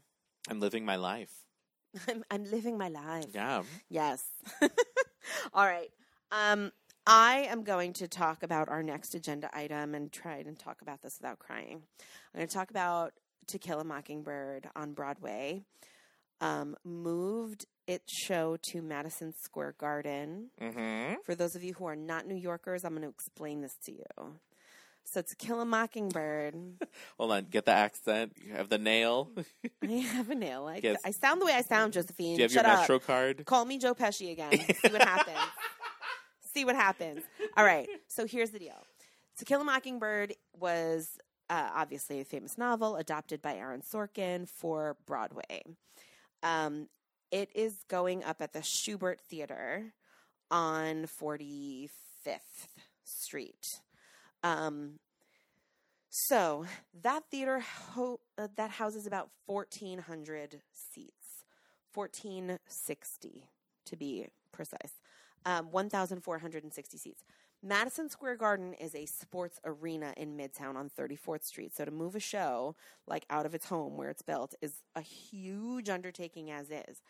[0.49, 1.33] I'm living my life.
[2.09, 3.27] I'm I'm living my life.
[3.35, 3.63] Yeah.
[3.89, 4.25] Yes.
[5.55, 5.91] All right.
[6.33, 6.73] Um,
[7.07, 11.03] I am going to talk about our next agenda item and try and talk about
[11.03, 11.83] this without crying.
[12.35, 13.13] I'm going to talk about
[13.49, 15.63] To Kill a Mockingbird on Broadway.
[16.43, 20.51] Um, moved its show to Madison Square Garden.
[20.61, 21.15] Mm-hmm.
[21.25, 23.93] For those of you who are not New Yorkers, I'm going to explain this to
[23.93, 24.05] you.
[25.05, 26.55] So, To Kill a Mockingbird.
[27.19, 27.45] Hold on.
[27.51, 28.33] Get the accent.
[28.45, 29.31] You have the nail.
[29.83, 30.67] I have a nail.
[30.67, 31.01] I, Yes.
[31.05, 32.37] I sound the way I sound, Josephine.
[32.37, 32.81] you have Shut your up.
[32.81, 33.45] Metro card?
[33.45, 34.53] Call me Joe Pesci again.
[34.53, 35.39] See what happens.
[36.55, 37.23] See what happens.
[37.57, 37.89] All right.
[38.09, 38.77] So here's the deal.
[39.39, 41.09] To Kill a Mockingbird was
[41.51, 45.63] uh, obviously a famous novel adopted by Aaron Sorkin for Broadway.
[46.43, 46.89] Um,
[47.31, 49.95] it is going up at the Shubert Theater
[50.51, 51.89] on 45th
[53.05, 53.65] Street.
[54.43, 54.99] Um,
[56.11, 56.67] so
[57.03, 61.45] that theater ho- uh, that houses about 1,400 seats,
[61.95, 63.49] 1,460
[63.87, 65.01] to be precise,
[65.47, 67.25] um, 1,460 seats.
[67.63, 71.75] Madison Square Garden is a sports arena in Midtown on 34th Street.
[71.75, 72.75] So to move a show
[73.07, 77.03] like out of its home where it's built is a huge undertaking as is.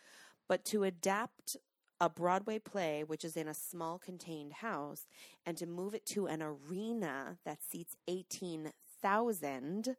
[0.49, 1.57] But to adapt
[2.01, 5.07] a Broadway play, which is in a small contained house,
[5.47, 9.97] and to move it to an arena that seats 18,000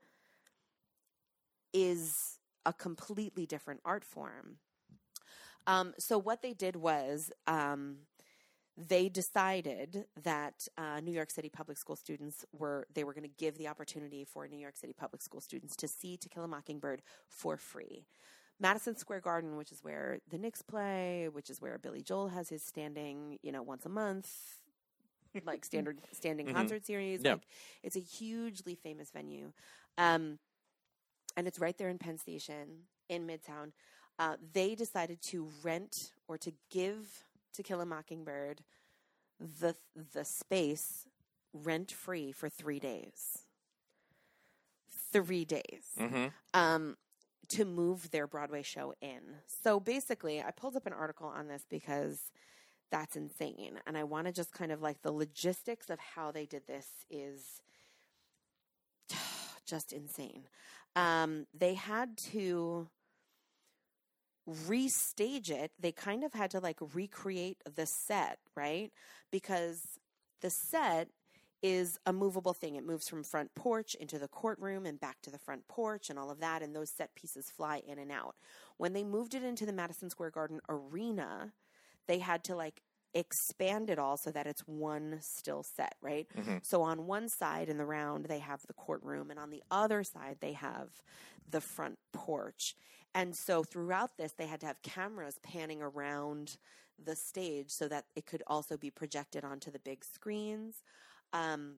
[1.73, 4.57] is a completely different art form.
[5.65, 7.99] Um, so what they did was um,
[8.77, 13.35] they decided that uh, New York City public school students were they were going to
[13.37, 16.47] give the opportunity for New York City public school students to see To Kill a
[16.47, 18.05] Mockingbird for free.
[18.59, 22.49] Madison Square Garden, which is where the Knicks play, which is where Billy Joel has
[22.49, 24.29] his standing, you know, once a month,
[25.45, 26.53] like standard standing Mhm.
[26.53, 27.21] concert series.
[27.23, 27.33] Yeah.
[27.33, 27.47] Like,
[27.83, 29.51] it's a hugely famous venue,
[29.97, 30.39] um,
[31.35, 33.71] and it's right there in Penn Station in Midtown.
[34.19, 37.23] Uh, they decided to rent or to give
[37.53, 38.63] To Kill a Mockingbird
[39.39, 39.75] the
[40.13, 41.05] the space
[41.53, 43.39] rent free for three days.
[45.11, 46.97] Three days hmm um,
[47.49, 49.21] to move their Broadway show in.
[49.63, 52.31] So basically, I pulled up an article on this because
[52.91, 53.79] that's insane.
[53.87, 56.87] And I want to just kind of like the logistics of how they did this
[57.09, 57.61] is
[59.65, 60.43] just insane.
[60.95, 62.87] Um, they had to
[64.49, 65.71] restage it.
[65.79, 68.91] They kind of had to like recreate the set, right?
[69.31, 69.99] Because
[70.41, 71.09] the set
[71.61, 72.75] is a movable thing.
[72.75, 76.19] It moves from front porch into the courtroom and back to the front porch and
[76.19, 76.61] all of that.
[76.61, 78.35] And those set pieces fly in and out.
[78.77, 81.53] When they moved it into the Madison Square Garden arena,
[82.07, 82.81] they had to like
[83.13, 86.27] expand it all so that it's one still set, right?
[86.35, 86.65] Mhm.
[86.65, 90.03] So on one side in the round, they have the courtroom, and on the other
[90.03, 91.01] side, they have
[91.47, 92.75] the front porch.
[93.15, 96.57] And so throughout this, they had to have cameras panning around
[97.03, 100.83] the stage so that it could also be projected onto the big screens.
[101.31, 101.75] Um,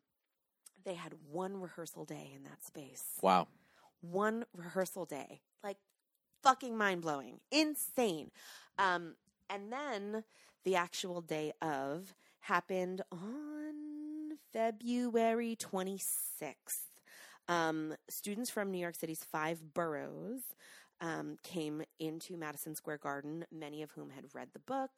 [0.86, 3.06] they had one rehearsal day in that space.
[3.22, 3.48] Wow.
[4.02, 5.42] One rehearsal day.
[5.64, 5.78] Like
[6.44, 7.40] fucking mind blowing.
[7.52, 8.32] Insane.
[8.78, 9.16] Um,
[9.50, 10.24] and then
[10.64, 16.82] the actual day of happened on February 26th.
[17.48, 20.42] Um, students from New York City's five boroughs
[21.02, 24.92] um, came into Madison Square Garden, many of whom had read the book.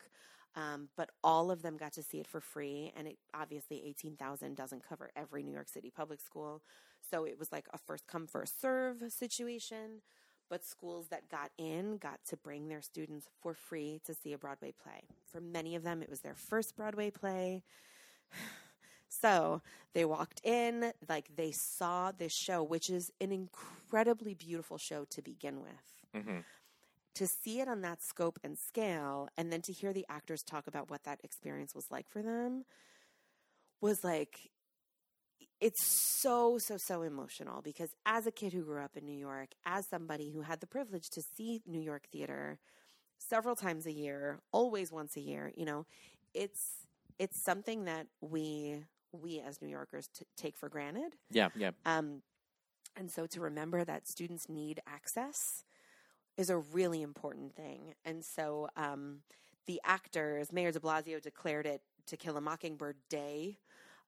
[0.55, 4.15] Um, but all of them got to see it for free, and it obviously eighteen
[4.15, 6.63] thousand doesn't cover every New York City public school,
[7.11, 10.01] so it was like a first come first serve situation.
[10.49, 14.37] But schools that got in got to bring their students for free to see a
[14.37, 15.03] Broadway play.
[15.31, 17.63] For many of them, it was their first Broadway play.
[19.09, 19.61] So
[19.93, 23.31] they walked in, like they saw this show, which is an
[23.87, 26.39] incredibly beautiful show to begin with hmm
[27.15, 30.67] to see it on that scope and scale and then to hear the actors talk
[30.67, 32.63] about what that experience was like for them
[33.81, 34.49] was like
[35.61, 35.81] it's
[36.21, 39.87] so so so emotional because as a kid who grew up in New York as
[39.89, 42.59] somebody who had the privilege to see New York theater
[43.19, 45.85] several times a year always once a year you know
[46.33, 46.85] it's
[47.19, 51.49] it's something that we we as New Yorkers t- take for granted Yeah.
[51.55, 51.71] Yeah.
[51.85, 52.21] um,
[52.97, 55.35] and so to remember that students need access
[56.37, 57.93] is a really important thing.
[58.03, 59.19] And so um,
[59.65, 63.57] the actors, Mayor de Blasio declared it To Kill a Mockingbird Day.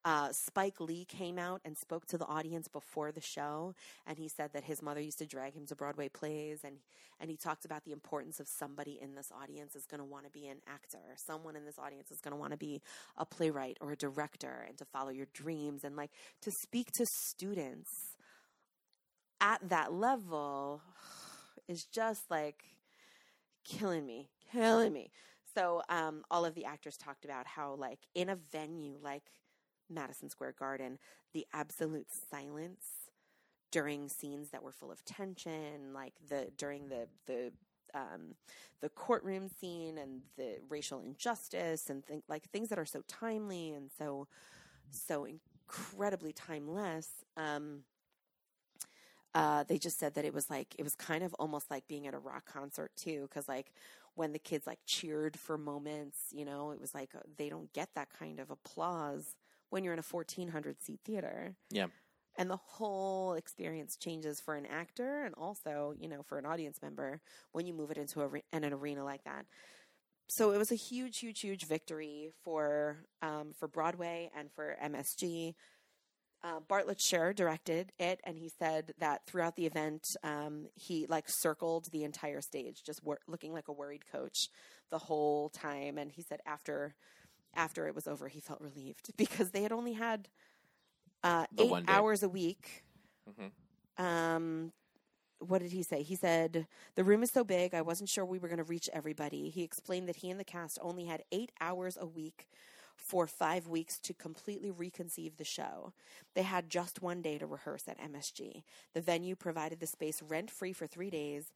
[0.06, 3.76] Uh, Spike Lee came out and spoke to the audience before the show,
[4.08, 6.78] and he said that his mother used to drag him to Broadway plays, and
[7.20, 10.24] and he talked about the importance of somebody in this audience is going to want
[10.24, 12.82] to be an actor, someone in this audience is going to want to be
[13.18, 17.06] a playwright or a director, and to follow your dreams, and like to speak to
[17.06, 18.16] students
[19.42, 20.82] at that level
[21.68, 22.64] is just like
[23.64, 25.12] killing me, killing me.
[25.56, 29.24] So um, all of the actors talked about how, like, in a venue like
[29.90, 31.00] Madison Square Garden,
[31.34, 32.86] the absolute silence
[33.72, 37.52] during scenes that were full of tension, like the during the the
[37.94, 38.36] um,
[38.82, 43.74] the courtroom scene and the racial injustice and th- like things that are so timely
[43.74, 44.28] and so
[44.92, 47.10] so incredibly timeless.
[47.38, 47.82] Um,
[49.36, 52.08] uh, they just said that it was like it was kind of almost like being
[52.08, 53.72] at a rock concert too, because like
[54.16, 57.72] when the kids like cheered for moments, you know, it was like uh, they don't
[57.74, 59.36] get that kind of applause
[59.70, 61.56] when you're in a 1400 seat theater.
[61.70, 61.88] Yeah.
[62.38, 66.80] and the whole experience changes for an actor and also, you know, for an audience
[66.82, 67.22] member
[67.52, 69.46] when you move it into a, an arena like that.
[70.28, 75.56] So it was a huge, huge, huge victory for um, for Broadway and for MSG.
[76.44, 81.28] Uh, Bartlett Sher directed it, and he said that throughout the event, um, he like
[81.30, 84.50] circled the entire stage, just wor- looking like a worried coach
[84.90, 85.98] the whole time.
[85.98, 86.96] And he said after
[87.56, 90.30] after it was over, he felt relieved because they had only had
[91.24, 92.84] uh, eight hours a week.
[93.30, 93.52] Mhm.
[94.04, 94.72] Um,
[95.40, 96.04] what did he say?
[96.04, 98.90] He said the room is so big, I wasn't sure we were going to reach
[98.94, 99.50] everybody.
[99.50, 102.48] He explained that he and the cast only had eight hours a week
[103.00, 105.94] for five weeks to completely reconceive the show.
[106.36, 108.64] They had just one day to rehearse at MSG.
[108.94, 111.52] The venue provided the space rent free for three days,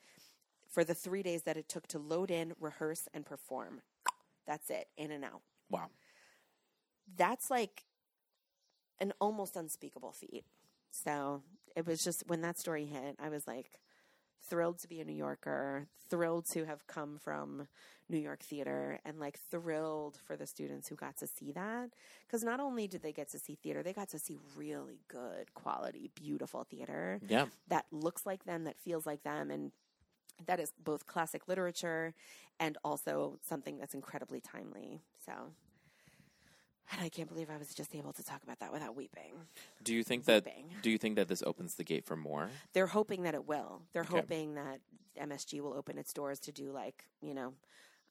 [0.69, 3.81] for the three days that it took to load in, rehearse, and perform.
[4.47, 5.41] That's it, in and out.
[5.69, 5.87] Wow.
[7.15, 7.83] That's like
[8.99, 10.45] an almost unspeakable feat.
[10.91, 11.43] So
[11.75, 13.79] it was just when that story hit, I was like
[14.49, 17.67] thrilled to be a New Yorker, thrilled to have come from
[18.09, 21.91] New York theater, and like thrilled for the students who got to see that.
[22.27, 25.53] Because not only did they get to see theater, they got to see really good
[25.53, 27.47] quality, beautiful theater Yeah.
[27.67, 29.71] that looks like them, that feels like them, and
[30.45, 32.13] that is both classic literature
[32.59, 35.01] and also something that's incredibly timely.
[35.25, 35.53] So,
[36.91, 39.33] and I can't believe I was just able to talk about that without weeping.
[39.83, 40.65] Do you think that Weeping.
[40.81, 42.49] do you think that this opens the gate for more?
[42.73, 43.81] They're hoping that it will.
[43.93, 44.19] They're Okay.
[44.19, 44.79] hoping that
[45.19, 47.53] MSG will open its doors to do like, you know,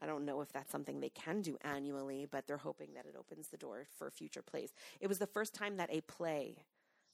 [0.01, 3.14] I don't know if that's something they can do annually, but they're hoping that it
[3.16, 4.73] opens the door for future plays.
[5.01, 6.64] It was the first time that a play,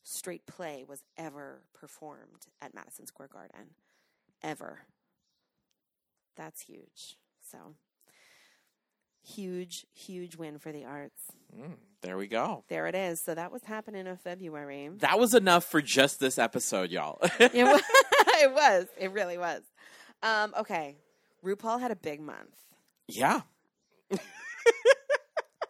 [0.05, 3.75] straight play, was ever performed at Madison Square Garden.
[4.43, 4.81] Ever.
[6.37, 7.19] That's huge.
[7.43, 7.75] So,
[9.23, 11.21] huge, huge win for the arts.
[11.57, 12.65] Mm, there we go.
[12.69, 13.23] There it is.
[13.23, 14.91] So, that was happening in February.
[14.99, 17.19] That was enough for just this episode, y'all.
[17.39, 17.83] it, was,
[18.43, 18.87] it was.
[18.99, 19.63] It really was.
[20.23, 20.97] Um, okay.
[21.45, 22.57] RuPaul had a big month.
[23.09, 23.41] yeah.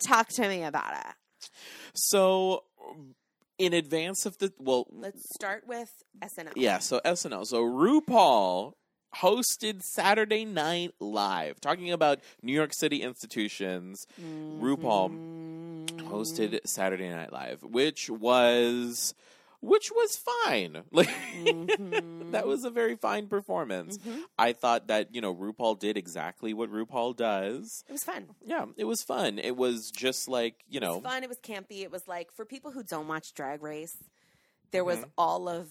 [0.00, 1.14] Talk to me about it.
[1.92, 2.62] So
[3.58, 5.90] in advance of the well Let's start with
[6.22, 6.52] SNL.
[6.54, 7.44] yeah, so SNL.
[7.46, 8.74] So RuPaul
[9.16, 14.06] hosted Saturday Night Live talking about New York City institutions.
[14.20, 16.08] RuPaul Mm-hmm.
[16.12, 19.14] hosted Saturday Night Live, which was
[19.60, 20.84] which was fine.
[20.92, 21.08] Like
[21.42, 22.30] Mhm.
[22.32, 23.98] that was a very fine performance.
[23.98, 24.22] Mhm.
[24.38, 27.82] I thought that, you know, RuPaul did exactly what RuPaul does.
[27.88, 28.28] It was fun.
[28.44, 29.38] Yeah, it was fun.
[29.40, 31.22] It was just like, you It know, was fun.
[31.24, 31.80] It was campy.
[31.82, 33.96] It was like for people who don't watch Drag Race,
[34.70, 35.10] there was Mhm.
[35.18, 35.68] all of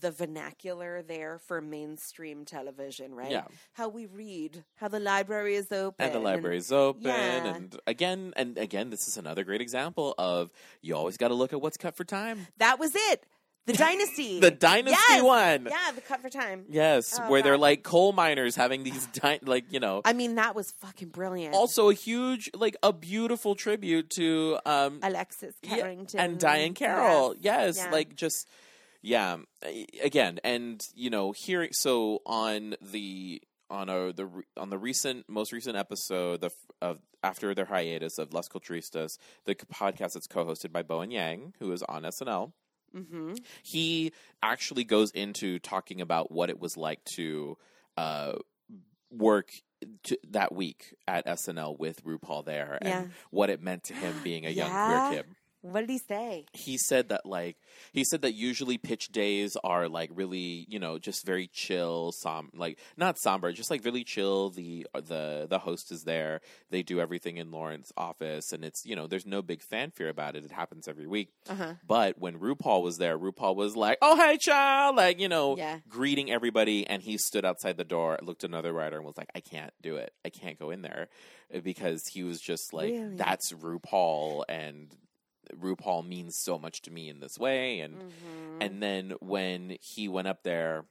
[0.00, 3.30] the vernacular there for mainstream television, right?
[3.30, 3.44] Yeah.
[3.74, 7.54] How we read, how the library is open, and the library is open yeah.
[7.54, 10.50] and again and again this is another great example of
[10.82, 13.24] you always got to look at what's cut for time That was it.
[13.66, 14.40] The dynasty.
[14.48, 15.22] the dynasty Yes!
[15.22, 16.64] one Yeah, the cut for time.
[16.70, 20.36] yes Oh, where they're like coal miners having these di- like you know I mean,
[20.36, 21.54] that was fucking brilliant.
[21.54, 27.34] also a huge like a beautiful tribute to um Alexis yeah, Carrington and Diahann Carroll
[27.40, 27.90] yes, Yeah.
[27.92, 28.48] like just
[29.02, 29.36] yeah
[30.02, 33.40] again and you know hearing so on the
[33.70, 38.18] on a the on the recent most recent episode the f- of after their hiatus
[38.18, 42.52] of Las Culturistas the podcast that's co-hosted by Bowen Yang who is on SNL
[42.96, 43.34] Mm-hmm.
[43.62, 47.58] he actually goes into talking about what it was like to
[47.98, 48.32] uh,
[49.10, 49.50] work
[50.04, 53.00] to, that week at SNL with RuPaul there Yeah.
[53.00, 55.08] and what it meant to him being a young Yeah.
[55.10, 56.46] queer kid What did he say?
[56.52, 57.56] he said that like
[57.92, 62.50] he said that usually pitch days are like really you know just very chill som
[62.54, 66.40] like not somber just like really chill the the the host is there
[66.70, 70.36] they do everything in Lorne's office and it's you know there's no big fanfare about
[70.36, 71.74] it it happens every week Uh huh.
[71.86, 75.78] but when RuPaul was there RuPaul was like oh hey child like you know Yeah.
[75.88, 79.30] greeting everybody and he stood outside the door looked at another writer and was like
[79.34, 81.08] I can't do it I can't go in there
[81.62, 83.16] because he was just like Really?
[83.16, 84.94] that's RuPaul and
[85.56, 87.80] RuPaul means so much to me in this way.
[87.80, 88.62] And Mm-hmm.
[88.62, 90.84] and then when he went up there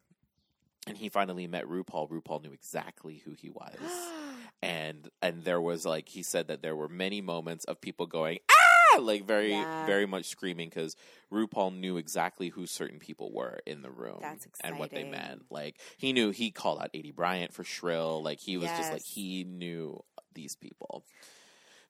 [0.87, 3.79] and he finally met RuPaul RuPaul knew exactly who he was.
[4.63, 8.39] And and there was like he said that there were many moments of people going
[8.49, 8.97] ah!
[8.99, 9.85] Like very Yeah.
[9.85, 10.95] very much screaming because
[11.31, 14.17] RuPaul knew exactly who certain people were in the room
[14.63, 15.45] and what they meant.
[15.51, 18.23] Like he knew he called out Aidy Bryant for shrill.
[18.23, 20.03] Like he was just like he knew
[20.33, 21.03] these people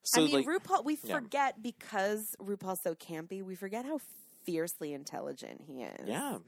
[0.02, 0.84] so I mean, like RuPaul.
[0.84, 1.14] We yeah.
[1.14, 3.42] forget because RuPaul's so campy.
[3.42, 4.00] We forget how
[4.44, 6.08] fiercely intelligent he is.
[6.08, 6.38] yeah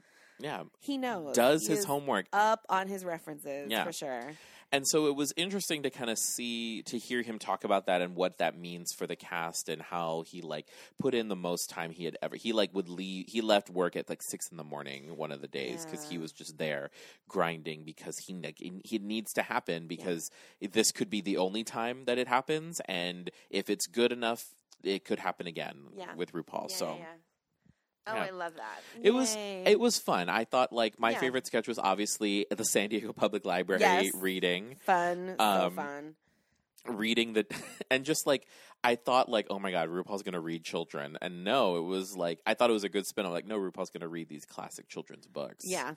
[0.40, 1.34] yeah, He knows.
[1.36, 2.26] does He his is homework.
[2.32, 3.84] up on his references Yeah.
[3.84, 4.32] for sure.
[4.72, 8.02] And so it was interesting to kind of see to hear him talk about that
[8.02, 10.68] and what that means for the cast and how he like
[11.00, 13.96] put in the most time he had ever he like would leave he left work
[13.96, 16.90] at like six in the morning one of the days because he was just there
[17.28, 20.30] grinding because he ne- he needs to happen because
[20.60, 25.04] this could be the only time that it happens and if it's good enough it
[25.04, 26.14] could happen again Yeah.
[26.14, 27.04] with RuPaul Yeah, so yeah, yeah.
[28.06, 28.22] Oh, yeah.
[28.24, 28.80] I love that.
[29.02, 30.28] it was it was fun.
[30.28, 31.20] I thought like my Yeah.
[31.20, 34.14] favorite sketch was obviously the San Diego Public Library Yes.
[34.14, 35.36] reading fun.
[35.38, 36.14] so um, fun.
[36.86, 37.46] reading the
[37.90, 38.46] and just like
[38.82, 42.40] I thought like oh my god RuPaul's gonna read children and no it was like
[42.46, 44.88] I thought it was a good spin I'm like no RuPaul's gonna read these classic
[44.88, 45.94] children's books Yeah,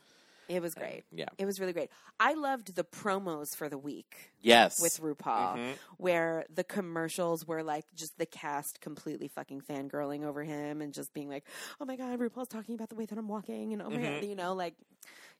[0.47, 1.03] it was great.
[1.11, 1.89] yeah It was really great.
[2.19, 5.73] I loved the promos for the week yes with RuPaul, Mhm.
[5.97, 11.13] where the commercials were like just the cast completely fucking fangirling over him and just
[11.13, 11.45] being like,
[11.79, 14.21] "Oh my god, RuPaul's talking about the way that I'm walking," and oh my god,
[14.23, 14.27] Mhm.
[14.29, 14.75] you know, like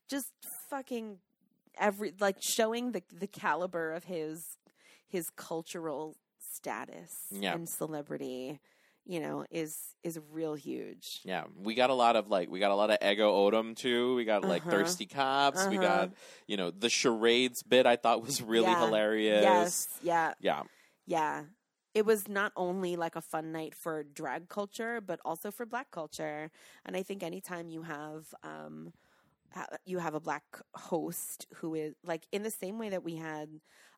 [0.08, 0.32] just
[0.68, 1.18] fucking
[1.76, 4.56] every like showing the the caliber of his
[5.06, 7.54] his cultural status Yeah.
[7.54, 8.60] and celebrity.
[9.06, 11.24] You know, is is real huge.
[11.24, 14.14] yeah we got a lot of like we got a lot of Ego Nwodim too
[14.14, 14.68] we got like Uh-huh.
[14.68, 15.78] thirsty cops we Uh-huh.
[15.78, 16.10] got
[16.46, 18.74] you know the charades bit I thought was really Yeah.
[18.74, 20.62] hilarious Yes, yeah, yeah
[21.06, 21.44] Yeah.
[21.94, 25.90] It was not only like a fun night for drag culture, but also for black
[25.90, 26.50] culture.
[26.84, 28.92] And I think anytime you have um
[29.84, 30.44] you have a black
[30.74, 33.48] host who is like in the same way that we had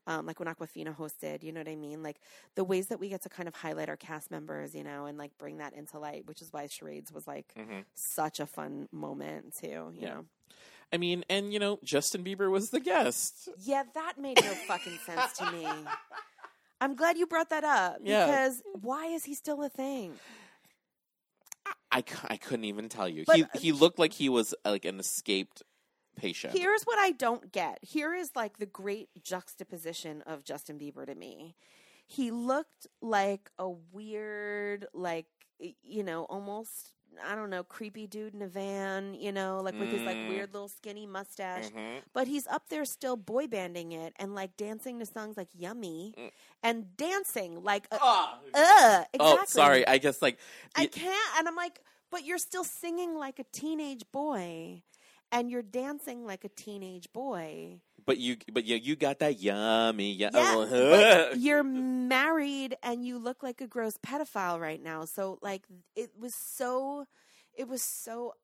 [0.06, 2.02] um, like when Awkwafina hosted, you know what I mean?
[2.02, 2.20] Like
[2.54, 5.18] the ways that we get to kind of highlight our cast members, you know, and
[5.18, 7.84] like bring that into light, which is why Charades was like Mhm.
[7.94, 10.14] such a fun moment too, you Yeah.
[10.14, 10.24] know?
[10.92, 14.98] I mean and you know Justin Bieber was the guest Yeah, that made no fucking
[15.04, 15.66] sense to me.
[16.80, 18.26] I'm glad you brought that up Yeah.
[18.26, 20.14] because why is he still a thing?
[21.90, 23.24] I, I couldn't even tell you.
[23.26, 25.62] But- he he looked like he was uh, like an escaped
[26.16, 26.56] patient.
[26.56, 27.78] Here's what I don't get.
[27.82, 31.54] Here is like the great juxtaposition of Justin Bieber to me.
[32.06, 35.26] He looked like a weird, like
[35.82, 36.92] you know, almost
[37.26, 40.28] I don't know, creepy dude in a van, you know, like with his like Mm.
[40.28, 41.68] weird little skinny mustache.
[41.70, 42.02] Mhm.
[42.12, 46.12] But he's up there still boy banding it and like dancing to songs like Yummy
[46.18, 46.30] Mm.
[46.62, 48.38] and dancing like uh, Ah.
[48.52, 49.18] uh exactly.
[49.20, 49.86] Oh, sorry.
[49.86, 50.38] I guess like
[50.74, 51.38] I y- can't.
[51.38, 54.82] And I'm like, but you're still singing like a teenage boy,
[55.32, 57.80] and you're dancing like a teenage boy.
[58.04, 60.28] but you but you you got that yummy yeah.
[60.28, 60.90] Uh, yeah, oh,
[61.30, 65.04] but you're married, and you look like a gross pedophile right now.
[65.04, 65.64] So like,
[65.94, 67.06] it was so,
[67.54, 68.34] it was so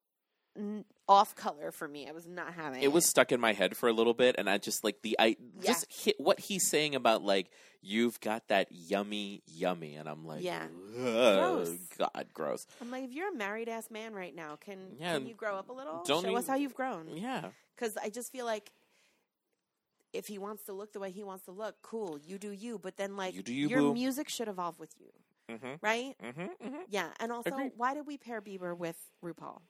[1.09, 2.09] off color for me.
[2.09, 2.85] I was not having it.
[2.85, 5.17] it was stuck in my head for a little bit, and I just like the
[5.19, 5.73] I Yeah.
[5.73, 7.51] just hit what he's saying about like
[7.81, 10.67] you've got that yummy yummy, and I'm like, Yeah.
[10.97, 11.71] Gross.
[11.99, 12.67] God, gross.
[12.81, 15.57] I'm like, if you're a married ass man right now, can Yeah, can you grow
[15.57, 16.03] up a little?
[16.07, 17.09] don't Show you- us how you've grown.
[17.17, 18.71] Yeah, because I just feel like
[20.13, 22.79] if he wants to look the way he wants to look, cool, you do you.
[22.79, 23.95] But then, like, You do you, your boo.
[23.95, 25.09] music should evolve with you,
[25.57, 26.15] mm-hmm, right?
[26.23, 26.83] mm-hmm, mm-hmm.
[26.91, 27.73] Yeah, and also, Agreed.
[27.77, 29.63] why did we pair Bieber with RuPaul?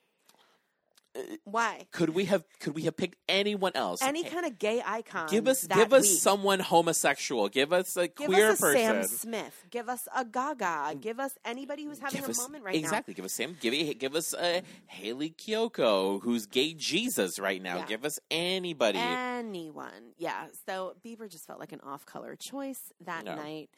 [1.45, 1.87] Why?
[1.91, 4.01] Could we have could we have picked anyone else?
[4.03, 5.29] Any kind of gay icon.
[5.29, 6.21] give us give us week.
[6.21, 7.49] someone homosexual.
[7.51, 8.81] Give us a Give queer us a person.
[8.81, 9.65] Sam Smith.
[9.71, 10.95] Give us a Gaga.
[11.01, 12.79] Give us anybody who's having give a us, moment right now.
[12.81, 13.13] exactly.
[13.15, 13.57] Give us Sam.
[13.61, 17.79] Give give us uh, Hayley Kiyoko, who's gay Jesus right now.
[17.79, 17.87] Yeah.
[17.87, 18.99] Give us anybody.
[18.99, 20.15] Anyone.
[20.17, 20.47] Yeah.
[20.67, 23.35] So Bieber just felt like an off color choice that Yeah.
[23.35, 23.69] night.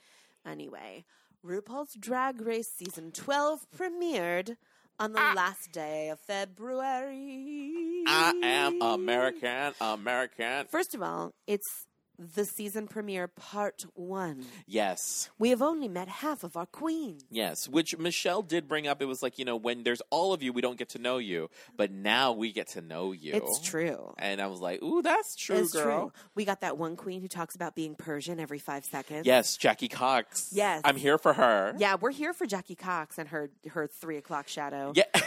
[0.47, 1.05] Anyway,
[1.45, 4.57] RuPaul's Drag Race season 12 premiered
[4.99, 7.72] on the last day of February.
[8.07, 9.74] I am American.
[9.80, 10.66] American.
[10.70, 11.86] First of all, it's
[12.19, 14.45] the season premiere part one.
[14.67, 15.31] Yes.
[15.39, 17.19] We have only met half of our queen.
[17.31, 19.03] Yes, which Michelle did bring up.
[19.03, 21.19] It was like, you know, when there's all of you, we don't get to know
[21.19, 23.32] you, but now we get to know you.
[23.35, 24.15] It's true.
[24.19, 26.11] And I was like, ooh, that's true, it's girl.
[26.11, 26.12] true.
[26.35, 29.27] We got that one queen who talks about being Persian every five seconds.
[29.27, 30.51] Yes, Jackie Cox.
[30.53, 30.81] Yes.
[30.85, 31.74] I'm here for her.
[31.78, 34.93] Yeah, we're here for Jackie Cox and her her three o'clock shadow.
[34.95, 35.05] Yeah.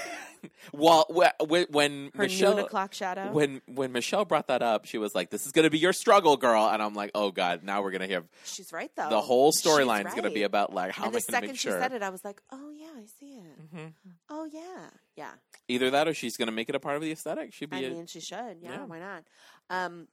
[0.74, 3.32] well, wh- wh- when her Michelle noon o'clock shadow.
[3.32, 5.94] when when Michelle brought that up, she was like, "This is going to be your
[5.94, 9.10] struggle, girl," and I'm like, "Oh God, now we're going to have She's right though.
[9.10, 11.26] the whole storyline is going to be about like how and am I the going
[11.26, 13.76] to second make she said it, I was like, "Oh yeah, I see it.
[13.76, 13.94] Mhm.
[14.30, 15.32] Oh yeah, yeah."
[15.68, 17.54] Either that, or she's going to make it a part of the aesthetic.
[17.54, 18.58] She'd be I a- mean, she should.
[18.62, 18.86] Yeah, Yeah.
[18.86, 19.24] why not?
[19.70, 20.08] Um,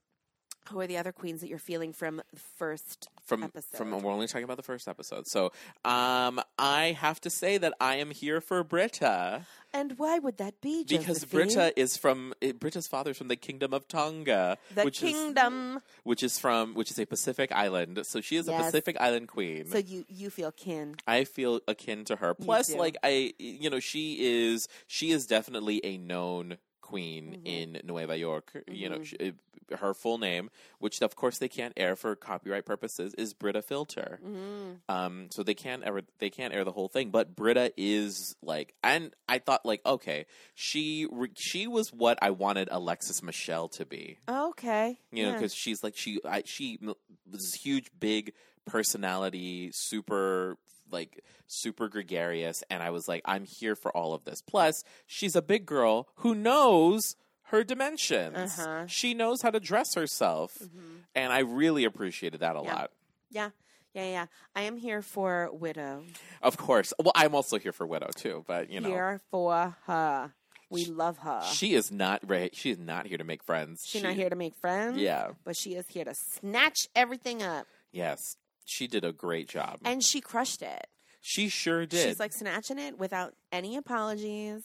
[0.71, 3.77] who are the other queens that you're feeling from the first from episode?
[3.77, 3.91] from.
[4.03, 5.53] We're only talking about the first episode, so
[5.85, 10.61] um, I have to say that I am here for Brita And why would that
[10.61, 10.85] be?
[10.85, 15.11] because Brita is from eh, Brita's father's from the Kingdom of Tonga, the which is
[15.11, 15.81] kingdom.
[16.05, 18.01] which is from which is a Pacific island.
[18.05, 19.67] So she is a Pacific Island queen.
[19.67, 20.95] So you you feel kin.
[21.07, 22.35] I feel akin to her.
[22.35, 26.59] Plus, like I, you know, she is she is definitely a known
[26.95, 27.47] queen Mhm.
[27.47, 28.63] in Nueva York.
[28.69, 29.07] You know, Mhm.
[29.07, 29.33] sh
[29.79, 34.21] her full name, which of course they can't air for copyright purposes, is Brita Filter.
[34.23, 34.81] Mhm.
[34.91, 37.11] Um, so they can't ever they can't air the whole thing.
[37.11, 42.31] But Brita is like, and I thought like, okay, she re- she was what I
[42.31, 44.19] wanted Alexis Michelle to be.
[44.29, 44.99] Okay.
[45.11, 45.35] You know, Yeah.
[45.37, 46.97] because she's like she I, she was
[47.27, 48.35] this huge, big
[48.67, 50.59] personality, super
[50.95, 54.41] like super gregarious, and I was like, I'm here for all of this.
[54.41, 57.17] Plus, she's a big girl who knows
[57.49, 58.59] her dimensions.
[58.59, 58.87] Uh-huh.
[58.87, 61.01] She knows how to dress herself, Mhm.
[61.15, 62.75] and I really appreciated that a Yeah.
[62.75, 62.91] lot.
[63.31, 63.51] Yeah.
[63.93, 64.27] Yeah, yeah.
[64.57, 66.05] I am here for Widow.
[66.43, 66.93] Of course.
[66.99, 70.35] Well, I'm also here for Widow too, but you know, Here for her.
[70.71, 71.43] We love her.
[71.53, 72.53] she is not right.
[72.57, 73.85] She is not here to make friends.
[73.87, 74.97] She's She- not here to make friends.
[74.99, 75.33] Yeah.
[75.45, 77.69] But she is here to snatch everything up.
[77.93, 78.37] Yes.
[78.65, 79.79] She did a great job.
[79.85, 80.87] And she crushed it.
[81.21, 82.07] she sure did.
[82.07, 84.63] She's like snatching it without any apologies.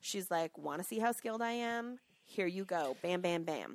[0.00, 1.98] She's like, want to see how skilled I am?
[2.24, 2.96] Here you go.
[3.02, 3.74] Bam, bam, bam.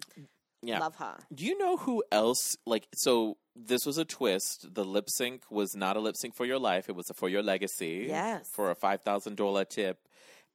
[0.61, 0.79] yeah.
[0.79, 1.17] Love her.
[1.33, 2.55] Do you know who else?
[2.65, 4.73] Like, so this was a twist.
[4.73, 6.87] The lip sync was not a lip sync for your life.
[6.89, 8.05] It was a for your legacy.
[8.07, 8.47] Yes.
[8.53, 9.97] For a five thousand dollar tip.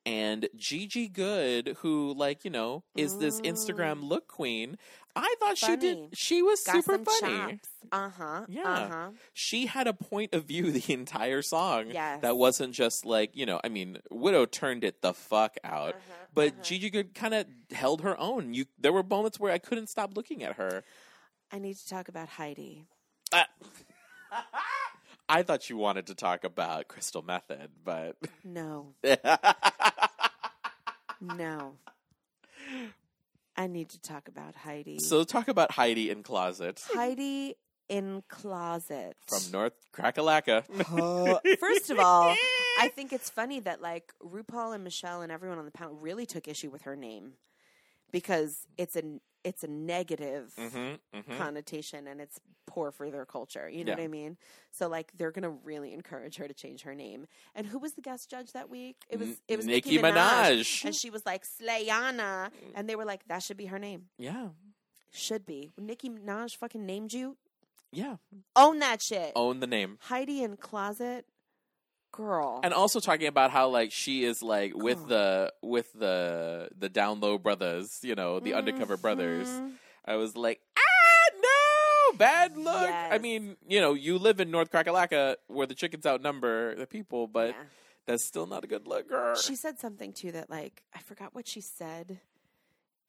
[0.09, 4.79] And Gigi Goode, who like you know is this Instagram look queen,
[5.15, 5.99] I thought she did.
[6.15, 7.61] She was Got super funny.
[7.93, 8.47] Uh huh.
[8.49, 8.63] Yeah.
[8.63, 9.11] Uh huh.
[9.35, 11.91] She had a point of view the entire song.
[11.93, 12.23] Yes.
[12.23, 13.61] That wasn't just like you know.
[13.63, 15.91] I mean, Widow turned it the fuck out.
[15.91, 16.63] Uh-huh, But uh-huh.
[16.63, 18.55] Gigi Goode kind of held her own.
[18.55, 20.85] You, there were moments where I couldn't stop looking at her.
[21.53, 22.87] I need to talk about Heidi.
[25.29, 28.95] I thought you wanted to talk about Crystal Methyd, but No.
[31.21, 31.75] No.
[33.57, 35.01] I need to talk about Heidi.
[35.01, 37.57] so talk about Heidi N Closet Heidi
[37.91, 39.17] N closet.
[39.27, 40.63] from North Crackalaca.
[40.79, 42.37] Uh, First of all,
[42.79, 46.25] I think it's funny that like RuPaul and Michelle and everyone on the panel really
[46.27, 47.33] took issue with her name
[48.13, 49.03] because it's a
[49.45, 53.69] it's a negative hmm hmm connotation and it's poor for their culture.
[53.69, 53.97] You know Yeah.
[53.99, 54.37] what I mean?
[54.73, 57.27] So like they're gonna really encourage her to change her name.
[57.55, 58.97] And who was the guest judge that week?
[59.09, 60.13] It was it was Nicki Nicki, Minaj.
[60.61, 60.85] Minaj.
[60.85, 64.09] And she was like Slayana, and they were like, "That should be her name.
[64.19, 64.49] yeah,
[65.13, 67.37] Should be." When Nicki Minaj fucking named you,
[67.93, 68.17] yeah.
[68.57, 69.33] own that shit.
[69.35, 69.99] Own the name.
[70.03, 71.25] Heidi N closet,
[72.13, 72.61] girl.
[72.63, 75.09] And also talking about how like she is like with God.
[75.09, 79.49] the with the the down low brothers, you know, the undercover brothers.
[80.05, 82.89] I was like, ah, no, bad luck.
[82.91, 87.27] I mean, you know, you live in North Crackalaca where the chickens outnumber the people,
[87.27, 87.63] but Yeah.
[88.07, 89.37] that's still not a good look, girl.
[89.37, 92.21] She said something too that like I forgot what she said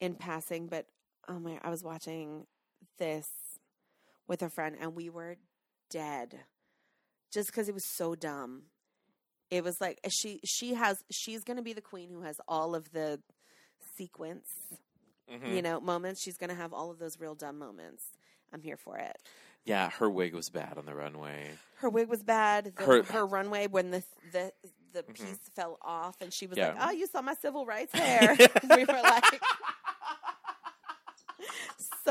[0.00, 0.86] in passing, but
[1.28, 1.58] oh my!
[1.62, 2.46] I was watching
[2.98, 3.28] this
[4.28, 5.36] with a friend, and we were
[5.90, 6.40] dead
[7.32, 8.62] just because it was so dumb.
[9.50, 12.74] It was like she she has she's going to be the queen who has all
[12.74, 13.20] of the
[13.96, 14.48] sequence,
[15.30, 15.54] Mhm.
[15.54, 16.22] you know, moments.
[16.22, 18.04] She's going to have all of those real dumb moments.
[18.52, 19.16] I'm here for it.
[19.64, 21.50] Yeah, her wig was bad on the runway.
[21.76, 22.72] Her wig was bad.
[22.76, 24.02] The, Her- her, runway when the
[24.32, 24.52] the
[24.92, 25.14] the Mhm.
[25.14, 26.68] piece fell off, and she was Yeah.
[26.68, 28.36] like, "Oh, you saw my civil rights hair."
[28.70, 29.40] we were like,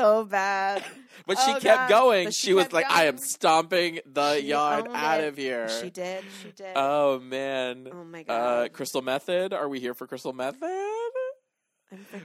[0.00, 0.84] so bad.
[1.26, 1.88] But she Oh, kept God.
[1.90, 2.24] going.
[2.28, 5.28] But she, she was like, I am stomping the She yard out it.
[5.28, 5.68] of here.
[5.68, 6.24] She did.
[6.42, 6.72] She did.
[6.74, 7.88] Oh, man.
[7.92, 8.24] oh my Uh,
[8.62, 8.72] god.
[8.72, 9.52] Crystal Methyd?
[9.52, 10.54] Are we here for Crystal Methyd?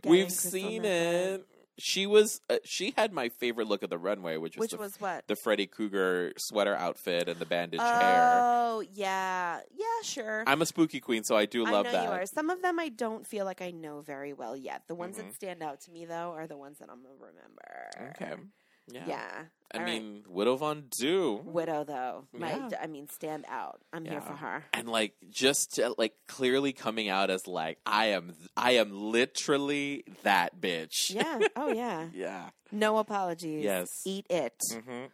[0.06, 1.42] We've Crystal seen Method.
[1.42, 1.48] it.
[1.78, 2.40] She was.
[2.50, 5.28] Uh, she had my favorite look of the runway, which was Which the, was what?
[5.28, 8.42] the Freddy Krueger sweater outfit and the bandage hair.
[8.44, 10.44] Oh yeah, yeah, sure.
[10.48, 12.30] I'm a spooky queen, so I do I love know that.
[12.30, 14.84] Some of them I don't feel like I know very well yet.
[14.88, 15.24] The ones Mhm.
[15.26, 18.12] that stand out to me though are the ones that I'm gonna remember.
[18.22, 18.42] Okay.
[18.88, 19.04] Yeah.
[19.08, 19.32] Yeah.
[19.74, 20.02] I All right.
[20.02, 21.42] mean, Widow Von Du.
[21.44, 22.28] Widow though.
[22.32, 22.70] My, Yeah.
[22.82, 23.82] I mean, stand out.
[23.92, 24.64] I'm here for her.
[24.74, 30.04] and like just to, like clearly coming out as like I am I am literally
[30.24, 31.10] that bitch.
[31.10, 31.40] Yeah.
[31.56, 32.08] Oh yeah.
[32.14, 32.50] yeah.
[32.72, 33.64] No apologies.
[33.64, 33.88] Yes.
[34.06, 34.56] Eat it.
[34.72, 35.06] hmm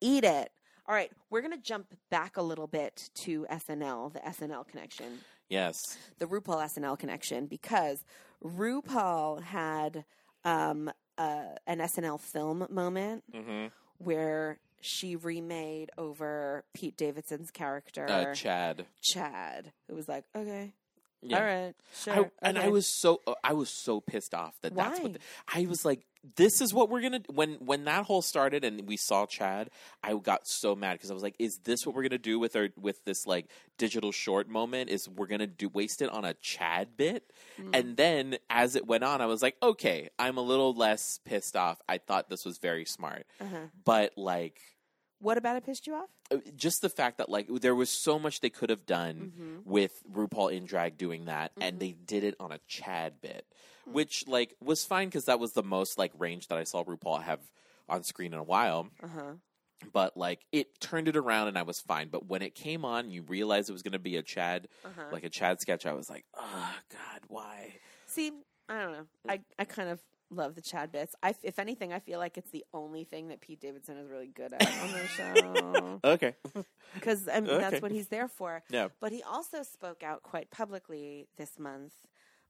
[0.00, 0.50] Eat it.
[0.86, 1.10] All right.
[1.30, 5.74] We're gonna jump back a little bit to SNL, the SNL connection, Yes.
[6.18, 8.04] the RuPaul SNL connection, because
[8.44, 10.04] RuPaul had
[10.44, 13.66] um, uh, an SNL film moment hmm
[13.98, 18.84] where she remade over Pete Davidson's character, Uh, Chad.
[19.02, 19.72] Chad.
[19.88, 20.74] It was like, okay,
[21.22, 21.38] Yeah.
[21.38, 21.74] all right,
[22.04, 22.12] sure.
[22.14, 25.18] I, and I was so I was so pissed off that that's what the,
[25.54, 26.02] I was like.
[26.34, 29.70] This is what we're gonna when when that whole started and we saw Chad.
[30.02, 32.56] I got so mad because I was like, "Is this what we're gonna do with
[32.56, 33.46] our with this like
[33.78, 34.90] digital short moment?
[34.90, 37.70] Is we're gonna do waste it on a Chad bit?" Mm.
[37.78, 41.54] And then as it went on, I was like, "Okay, I'm a little less pissed
[41.54, 41.80] off.
[41.88, 43.66] I thought this was very smart, Uh-huh.
[43.84, 44.60] but like."
[45.18, 46.08] What about it pissed you off?
[46.30, 49.56] Uh, Just the fact that like there was so much they could have done Mm-hmm.
[49.70, 53.46] with RuPaul in drag doing that, and they did it on a Chad bit,
[53.84, 57.22] which like was fine because that was the most like range that I saw RuPaul
[57.22, 57.40] have
[57.88, 58.88] on screen in a while.
[59.02, 59.32] Uh huh.
[59.92, 62.08] But like it turned it around, and I was fine.
[62.08, 65.02] But when it came on, you realized it was going to be a Chad, Uh-huh.
[65.12, 65.86] like a Chad sketch.
[65.86, 67.74] I was like, oh God, why?
[68.06, 68.32] See,
[68.68, 69.06] I don't know.
[69.28, 70.00] I, I kind of
[70.30, 71.14] love the Chad bits.
[71.22, 74.26] I, if anything, I feel like it's the only thing that Pete Davidson is really
[74.28, 76.00] good at on the show.
[76.04, 76.34] Okay,
[76.94, 77.60] Because I mean, Okay.
[77.60, 78.62] that's what he's there for.
[78.70, 81.92] yeah, But he also spoke out quite publicly this month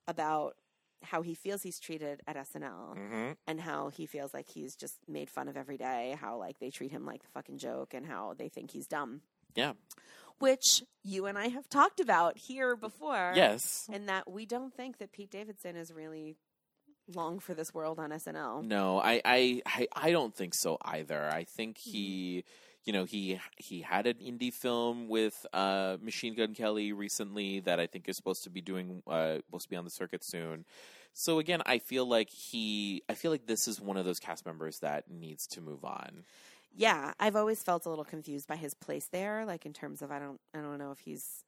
[0.08, 0.56] about
[1.02, 4.96] how he feels he's treated at SNL hmm and how he feels like he's just
[5.06, 8.06] made fun of every day, how like they treat him like the fucking joke and
[8.06, 9.20] how they think he's dumb.
[9.54, 9.72] yeah,
[10.38, 13.32] Which you and I have talked about here before.
[13.34, 13.88] yes.
[13.92, 16.36] And that we don't think that Pete Davidson is really
[17.14, 18.64] long for this world on SNL.
[18.64, 21.28] No, I, I, I, I don't think so either.
[21.30, 22.44] I think he,
[22.84, 27.80] you know, he he had an indie film with uh, Machine Gun Kelly recently that
[27.80, 30.64] I think is supposed to be doing, uh, supposed to be on the circuit soon.
[31.12, 34.44] So again, I feel like he, I feel like this is one of those cast
[34.44, 36.24] members that needs to move on.
[36.74, 40.10] Yeah, I've always felt a little confused by his place there, like in terms of
[40.10, 41.45] I don't I don't know if he's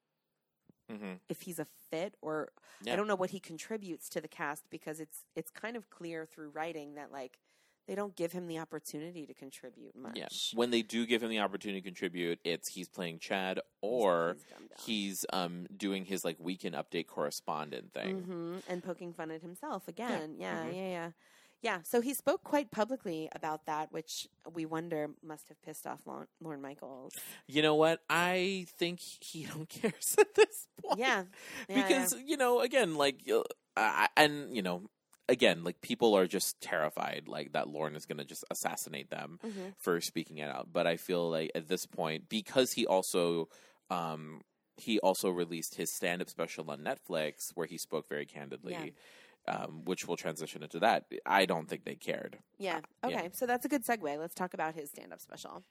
[0.88, 2.50] hmm if he's a fit or
[2.82, 2.92] Yeah.
[2.94, 6.24] I don't know what he contributes to the cast because it's it's kind of clear
[6.26, 7.38] through writing that like
[7.86, 10.16] they don't give him the opportunity to contribute much.
[10.16, 14.36] Yeah, when they do give him the opportunity to contribute, it's he's playing Chad or
[14.76, 18.20] he's he's um doing his like weekend update correspondent thing.
[18.20, 20.36] hmm and poking fun at himself again.
[20.38, 20.74] Yeah, Mhm.
[20.74, 21.10] yeah, yeah,
[21.62, 21.80] yeah.
[21.82, 26.26] So he spoke quite publicly about that, which we wonder must have pissed off Lorne,
[26.40, 27.12] Lorne Michaels.
[27.46, 28.00] You know what?
[28.08, 31.00] I think he don't cares at this point.
[31.00, 31.24] Yeah,
[31.68, 33.28] yeah, because you know, again, like,
[33.76, 34.82] uh, and you know,
[35.28, 39.38] again, like people are just terrified, like that Lorne is going to just assassinate them
[39.42, 39.50] yeah.
[39.50, 39.74] Mhm.
[39.78, 40.68] for speaking it out.
[40.72, 43.48] But I feel like at this point, because he also,
[43.90, 44.40] um,
[44.76, 48.72] he also released his stand-up special on Netflix where he spoke very candidly.
[48.72, 48.90] Yeah.
[49.48, 51.06] Um, which will transition into that.
[51.24, 52.38] I don't think they cared.
[52.58, 52.80] yeah.
[53.02, 53.18] Uh, yeah.
[53.20, 54.18] Okay, so that's a good segue.
[54.18, 55.62] Let's talk about his stand-up special.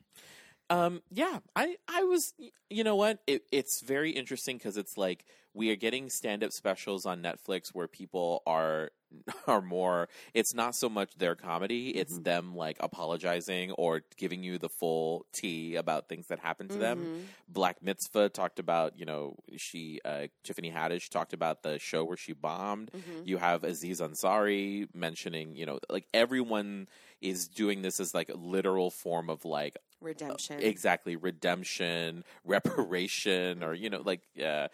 [0.71, 2.33] Um, yeah, I, I was,
[2.69, 3.19] you know what?
[3.27, 5.25] It, it's very interesting because it's like
[5.57, 8.91] we are getting stand up specials on Netflix where people are,
[9.47, 12.23] are more, it's not so much their comedy, it's Mhm.
[12.23, 17.07] them like apologizing or giving you the full tea about things that happened to them.
[17.09, 17.27] Mhm.
[17.47, 22.17] Black Mitzvah talked about, you know, she, uh, Tiffany Haddish talked about the show where
[22.17, 22.91] she bombed.
[22.93, 23.25] Mhm.
[23.25, 26.87] You have Aziz Ansari mentioning, you know, like everyone
[27.21, 30.59] is doing this as like a literal form of like Redemption.
[30.61, 34.67] exactly redemption reparation or you know like uh,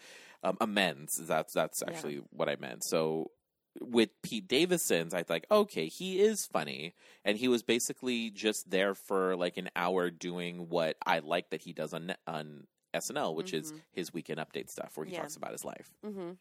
[0.44, 1.88] um, amends that's that's Yeah.
[1.94, 3.30] actually what i meant so
[3.80, 6.94] with pete davidson's i like okay he is funny
[7.24, 11.62] and he was basically just there for like an hour doing what i like that
[11.62, 13.80] he does on on snl which is Mhm.
[13.92, 15.20] his weekend update stuff where he Yeah.
[15.20, 16.32] talks about his life hmm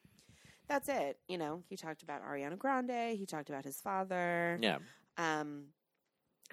[0.68, 1.18] That's it.
[1.28, 3.18] You know, he talked about Ariana Grande.
[3.18, 4.58] He talked about his father.
[4.62, 4.78] yeah
[5.18, 5.66] Um,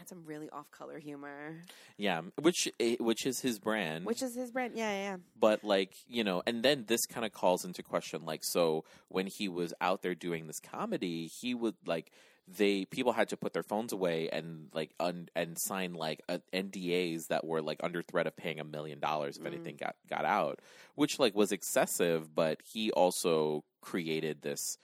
[0.00, 1.62] had some really off-color humor,
[1.96, 4.72] yeah which eh, which is his brand which is his brand.
[4.74, 5.02] Yeah, yeah.
[5.10, 5.16] yeah.
[5.38, 9.26] but like you know and then this kind of calls into question like so when
[9.26, 12.10] he was out there doing this comedy he would like
[12.48, 16.38] they people had to put their phones away and like un, and sign like uh,
[16.52, 19.46] NDAs that were like under threat of paying a million dollars if Mm.
[19.54, 20.58] anything got got out
[20.96, 24.78] which like was excessive but he also created this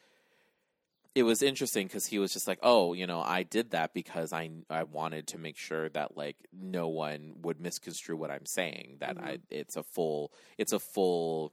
[1.16, 4.32] it was interesting because he was just like, "Oh, you know, I did that because
[4.32, 8.98] I I wanted to make sure that like no one would misconstrue what I'm saying.
[9.00, 11.52] That I it's a full it's a full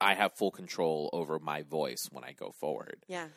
[0.00, 3.04] I have full control over my voice when I go forward.
[3.08, 3.28] Yeah.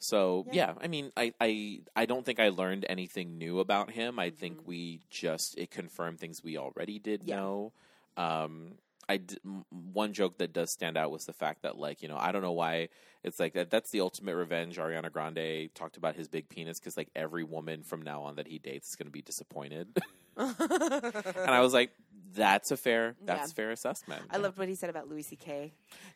[0.00, 0.52] So Yeah.
[0.54, 4.18] yeah, I mean, I, I I don't think I learned anything new about him.
[4.18, 4.66] I think Mhm.
[4.66, 7.36] we just it confirmed things we already did Yeah.
[7.36, 7.72] know.
[8.16, 8.78] Um,
[9.08, 9.20] I
[9.70, 12.42] one joke that does stand out was the fact that like you know I don't
[12.42, 12.88] know why
[13.22, 13.70] it's like that.
[13.70, 14.76] That's the ultimate revenge.
[14.78, 18.46] Ariana Grande talked about his big penis because like every woman from now on that
[18.46, 19.88] he dates is going to be disappointed.
[20.36, 21.90] and I was like,
[22.34, 23.54] that's a fair that's Yeah.
[23.54, 24.22] fair assessment.
[24.30, 25.72] I loved what he said about Louis C.K.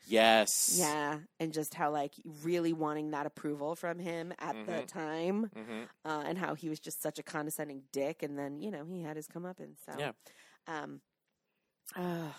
[0.08, 2.12] yes Yeah, and just how like
[2.42, 4.86] really wanting that approval from him at the Mhm.
[4.86, 8.70] time, hmm uh, and how he was just such a condescending dick, and then you
[8.70, 9.76] know he had his comeuppance.
[9.86, 10.12] So, Yeah.
[10.66, 11.00] um,
[11.96, 12.34] oh,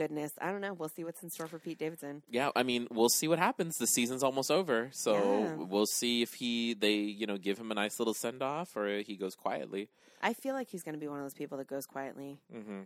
[0.00, 0.72] goodness, I don't know.
[0.72, 2.22] We'll see what's in store for Pete Davidson.
[2.30, 3.76] Yeah, I mean, we'll see what happens.
[3.76, 5.54] The season's almost over, so Yeah.
[5.56, 9.00] we'll see if he they you know give him a nice little send off or
[9.00, 9.90] he goes quietly.
[10.22, 12.38] I feel like he's going to be one of those people that goes quietly.
[12.50, 12.80] hmm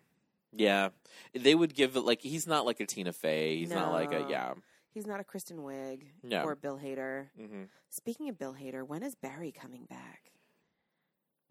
[0.52, 0.88] Yeah,
[1.34, 3.58] they would give it like he's not like a Tina Fey.
[3.58, 4.54] He's not like a yeah.
[4.92, 6.42] He's not a Kristen Wiig Yeah.
[6.44, 7.28] or Bill Hader.
[7.36, 10.32] hmm Speaking of Bill Hader, when is Barry coming back?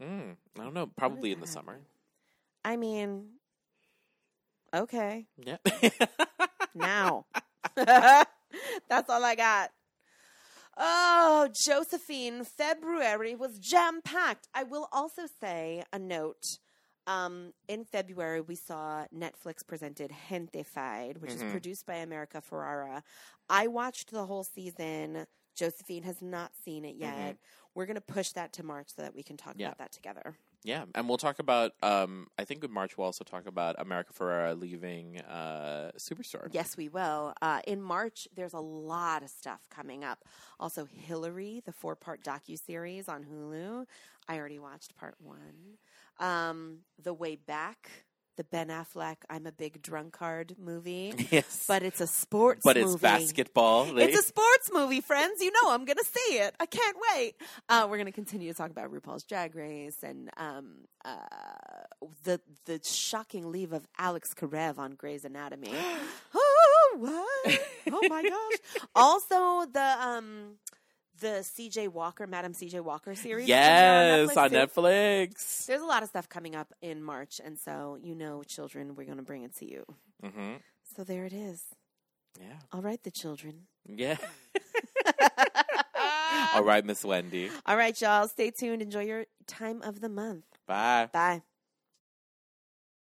[0.02, 0.88] Mm, I don't know.
[0.88, 1.80] Probably in the that summer.
[2.66, 3.40] I mean,
[4.74, 5.28] okay.
[5.38, 5.58] Yeah.
[6.76, 7.26] now.
[7.76, 9.72] That's all I got.
[10.78, 14.48] Oh, Josephine, February was jam packed.
[14.54, 16.44] I will also say a note.
[17.06, 21.52] Um, in February, we saw Netflix presented Gentefied, which is Mhm.
[21.52, 23.04] produced by America Ferrera.
[23.50, 25.28] I watched the whole season.
[25.54, 27.38] Josephine has not seen it yet.
[27.76, 29.68] We're going to push that to March so that we can talk Yeah.
[29.68, 30.38] about that together.
[30.64, 31.74] Yeah, and we'll talk about.
[31.82, 36.48] Um, I think in March we'll also talk about America Ferrera leaving uh, Superstore.
[36.52, 37.34] Yes, we will.
[37.42, 40.24] Uh, in March, there's a lot of stuff coming up.
[40.60, 43.86] Also, Hillary, the four part docu series on Hulu.
[44.28, 45.78] I already watched part one.
[46.20, 47.90] Um, the Way Back,
[48.36, 52.66] the Ben Affleck "I'm a Big Drunkard" movie, Yes, but it's a sports.
[52.66, 52.74] Movie.
[52.74, 53.02] But it's movie.
[53.02, 53.98] basketball.
[53.98, 55.42] It's a sports movie, friends.
[55.42, 56.56] You know I'm going to see it.
[56.60, 57.36] I can't wait.
[57.70, 61.14] Uh, we're going to continue to talk about RuPaul's Drag Race and um, uh,
[62.24, 65.74] the the shocking leave of Alex Karev on Grey's Anatomy.
[66.36, 67.60] oh, what?
[67.92, 68.84] Oh my gosh!
[68.96, 70.56] Also, the um,
[71.20, 71.88] the C.J.
[71.90, 72.80] Walker, Madam C.J.
[72.82, 73.44] Walker series.
[73.44, 74.50] which is now yes, on.
[74.50, 75.66] Netflix.
[75.66, 79.06] There's a lot of stuff coming up in March, and so you know, children, we're
[79.06, 79.86] going to bring it to you.
[80.24, 80.54] hmm
[80.96, 81.64] So there it is.
[82.40, 83.68] Yeah, All right, the children.
[83.86, 84.18] yeah.
[86.56, 87.50] All right, Miss Wendy.
[87.66, 88.28] All right, y'all.
[88.28, 88.82] Stay tuned.
[88.82, 90.46] Enjoy your time of the month.
[90.68, 91.10] Bye.
[91.12, 91.42] Bye.